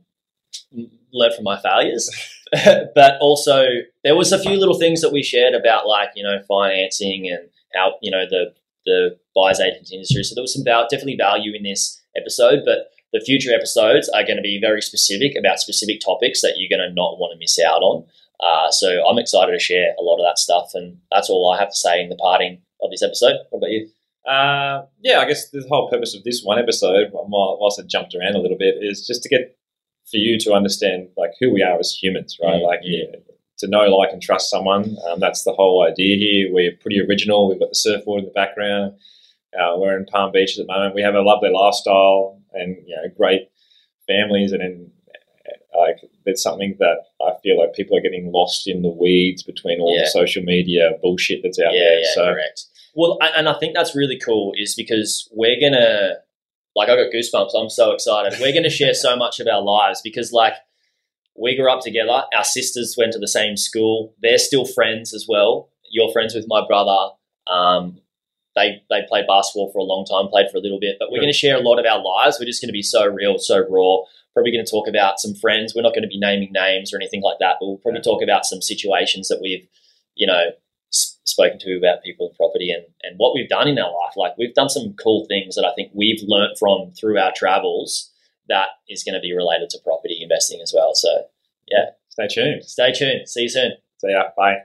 learn 1.12 1.32
from 1.36 1.44
my 1.44 1.60
failures. 1.60 2.10
but 2.96 3.18
also, 3.20 3.66
there 4.04 4.16
was 4.16 4.32
a 4.32 4.40
few 4.40 4.58
little 4.58 4.80
things 4.80 5.02
that 5.02 5.12
we 5.12 5.24
shared 5.24 5.54
about, 5.54 5.88
like 5.88 6.10
you 6.16 6.24
know, 6.24 6.40
financing 6.48 7.28
and 7.30 7.50
how 7.74 7.96
you 8.02 8.12
know 8.12 8.26
the 8.30 8.54
the 8.86 9.18
buyers 9.36 9.60
agents 9.60 9.92
industry. 9.92 10.24
So 10.24 10.36
there 10.36 10.44
was 10.44 10.54
some 10.54 10.64
val- 10.64 10.88
definitely 10.90 11.18
value 11.18 11.54
in 11.56 11.64
this 11.64 12.02
episode, 12.16 12.62
but 12.66 12.92
the 13.14 13.20
future 13.20 13.54
episodes 13.54 14.10
are 14.10 14.24
going 14.24 14.38
to 14.38 14.42
be 14.42 14.60
very 14.60 14.82
specific 14.82 15.36
about 15.38 15.60
specific 15.60 16.02
topics 16.04 16.42
that 16.42 16.56
you're 16.58 16.70
going 16.70 16.88
to 16.88 16.94
not 16.94 17.18
want 17.18 17.34
to 17.34 17.40
miss 17.40 17.58
out 17.60 17.82
on. 17.82 18.06
Uh, 18.40 18.70
so 18.70 19.08
I'm 19.08 19.18
excited 19.18 19.54
to 19.54 19.60
share 19.60 19.94
a 19.98 20.04
lot 20.04 20.20
of 20.20 20.26
that 20.26 20.38
stuff, 20.38 20.72
and 20.74 20.98
that's 21.12 21.30
all 21.30 21.52
I 21.52 21.60
have 21.60 21.70
to 21.70 21.76
say 21.76 22.02
in 22.02 22.10
the 22.10 22.18
parting 22.18 22.62
of 22.82 22.92
this 22.92 23.04
episode. 23.04 23.38
What 23.50 23.60
about 23.60 23.72
you? 23.72 23.88
Uh, 24.30 24.86
yeah, 25.02 25.20
I 25.20 25.26
guess 25.26 25.50
the 25.52 25.66
whole 25.70 25.90
purpose 25.90 26.16
of 26.16 26.24
this 26.24 26.42
one 26.44 26.60
episode, 26.60 27.12
whilst 27.14 27.80
I 27.80 27.84
jumped 27.88 28.16
around 28.16 28.36
a 28.36 28.40
little 28.40 28.58
bit, 28.58 28.76
is 28.82 29.06
just 29.06 29.24
to 29.24 29.30
get 29.30 29.58
for 30.10 30.18
you 30.18 30.38
to 30.40 30.54
understand 30.54 31.10
like 31.18 31.32
who 31.40 31.54
we 31.54 31.64
are 31.64 31.80
as 31.80 31.92
humans, 31.92 32.38
right? 32.42 32.56
Mm-hmm. 32.56 32.66
Like 32.66 32.80
yeah, 32.84 33.06
to 33.60 33.68
know, 33.68 33.84
like, 33.96 34.12
and 34.12 34.22
trust 34.22 34.50
someone. 34.50 34.96
Um, 35.08 35.20
that's 35.20 35.44
the 35.44 35.54
whole 35.54 35.84
idea 35.84 36.18
here. 36.18 36.54
We're 36.54 36.74
pretty 36.82 37.00
original. 37.02 37.50
We've 37.50 37.60
got 37.60 37.70
the 37.70 37.76
surfboard 37.76 38.20
in 38.20 38.26
the 38.26 38.32
background. 38.32 38.94
Uh, 39.58 39.76
we're 39.78 39.98
in 39.98 40.06
Palm 40.06 40.32
Beach 40.34 40.58
at 40.60 40.66
the 40.68 40.74
moment. 40.74 40.96
We 40.96 41.02
have 41.02 41.16
a 41.16 41.22
lovely 41.22 41.50
lifestyle 41.50 42.42
and 42.54 42.78
you 42.86 42.96
know 42.96 43.04
great 43.16 43.50
families, 44.08 44.52
and 44.52 44.62
then 44.62 44.92
like 45.78 45.98
there's 46.26 46.42
something 46.42 46.76
that 46.80 46.98
I 47.22 47.32
feel 47.44 47.60
like 47.60 47.74
people 47.74 47.98
are 47.98 48.02
getting 48.02 48.32
lost 48.32 48.68
in 48.68 48.82
the 48.82 48.90
weeds 48.90 49.44
between 49.44 49.80
all 49.80 49.96
Yeah. 49.96 50.04
the 50.04 50.10
social 50.10 50.44
media 50.44 50.92
bullshit 51.02 51.42
that's 51.44 51.60
out 51.60 51.74
yeah, 51.74 51.80
there. 51.80 52.00
yeah, 52.00 52.14
so 52.14 52.24
correct. 52.34 52.64
Well, 52.96 53.18
and 53.22 53.50
I 53.50 53.54
think 53.60 53.76
that's 53.76 53.94
really 53.96 54.18
cool, 54.18 54.54
is 54.56 54.74
because 54.74 55.28
we're 55.34 55.60
gonna, 55.60 56.14
like, 56.78 56.88
I 56.88 56.96
got 56.96 57.12
goosebumps. 57.14 57.52
I'm 57.54 57.70
so 57.70 57.92
excited. 57.92 58.40
We're 58.40 58.54
gonna 58.54 58.70
share 58.70 58.94
so 59.08 59.18
much 59.18 59.40
of 59.42 59.48
our 59.48 59.62
lives 59.62 60.00
because, 60.02 60.32
like, 60.32 60.54
we 61.38 61.56
grew 61.56 61.72
up 61.72 61.82
together. 61.82 62.24
Our 62.36 62.44
sisters 62.44 62.96
went 62.98 63.14
to 63.14 63.20
the 63.20 63.28
same 63.28 63.58
school. 63.58 64.14
They're 64.22 64.38
still 64.38 64.66
friends 64.66 65.14
as 65.14 65.26
well. 65.28 65.70
You're 65.92 66.12
friends 66.12 66.34
with 66.36 66.46
my 66.48 66.66
brother. 66.68 67.12
Um, 67.48 68.00
they 68.56 68.82
they 68.90 69.02
played 69.10 69.28
basketball 69.28 69.72
for 69.72 69.80
a 69.80 69.84
long 69.84 70.06
time, 70.06 70.30
played 70.30 70.50
for 70.52 70.58
a 70.58 70.62
little 70.62 70.80
bit, 70.80 70.96
but 71.00 71.12
we're 71.12 71.20
going 71.20 71.32
to 71.32 71.38
share 71.38 71.56
a 71.58 71.62
lot 71.62 71.78
of 71.80 71.86
our 71.86 72.02
lives. 72.02 72.38
We're 72.40 72.46
just 72.46 72.62
going 72.62 72.70
to 72.70 72.74
be 72.74 72.82
so 72.82 73.06
real, 73.06 73.38
so 73.38 73.60
raw. 73.70 74.04
Probably 74.34 74.52
going 74.52 74.66
to 74.66 74.70
talk 74.72 74.88
about 74.88 75.20
some 75.20 75.34
friends. 75.36 75.74
We're 75.76 75.82
not 75.82 75.94
going 75.94 76.04
to 76.04 76.10
be 76.10 76.20
naming 76.20 76.52
names 76.54 76.94
or 76.94 76.98
anything 76.98 77.22
like 77.22 77.38
that, 77.40 77.56
but 77.60 77.68
we'll 77.68 77.78
probably 77.78 78.00
Yeah. 78.00 78.12
talk 78.12 78.22
about 78.24 78.46
some 78.46 78.62
situations 78.62 79.28
that 79.30 79.40
we've, 79.42 79.66
you 80.16 80.28
know, 80.28 80.52
s- 80.92 81.20
spoken 81.26 81.58
to 81.60 81.78
about 81.78 82.04
people 82.04 82.30
in 82.30 82.36
property 82.36 82.70
and, 82.72 82.84
and 83.04 83.16
what 83.18 83.34
we've 83.34 83.48
done 83.48 83.68
in 83.70 83.80
our 83.80 83.92
life. 83.92 84.16
Like 84.18 84.38
we've 84.38 84.54
done 84.54 84.68
some 84.70 84.94
cool 85.02 85.26
things 85.30 85.56
that 85.56 85.66
I 85.66 85.74
think 85.74 85.92
we've 85.94 86.22
learnt 86.28 86.58
from 86.60 86.92
through 87.00 87.18
our 87.18 87.32
travels 87.36 88.12
that 88.50 88.68
is 88.90 89.04
going 89.04 89.16
to 89.16 89.22
be 89.22 89.36
related 89.36 89.70
to 89.72 89.80
property 89.84 90.20
investing 90.22 90.62
as 90.62 90.74
well. 90.76 90.94
So 90.94 91.26
yeah. 91.68 91.92
stay 92.10 92.28
tuned. 92.28 92.64
stay 92.64 92.92
tuned. 92.92 93.28
See 93.28 93.44
you 93.44 93.50
soon. 93.50 93.72
So 93.98 94.08
yeah, 94.08 94.30
bye. 94.38 94.58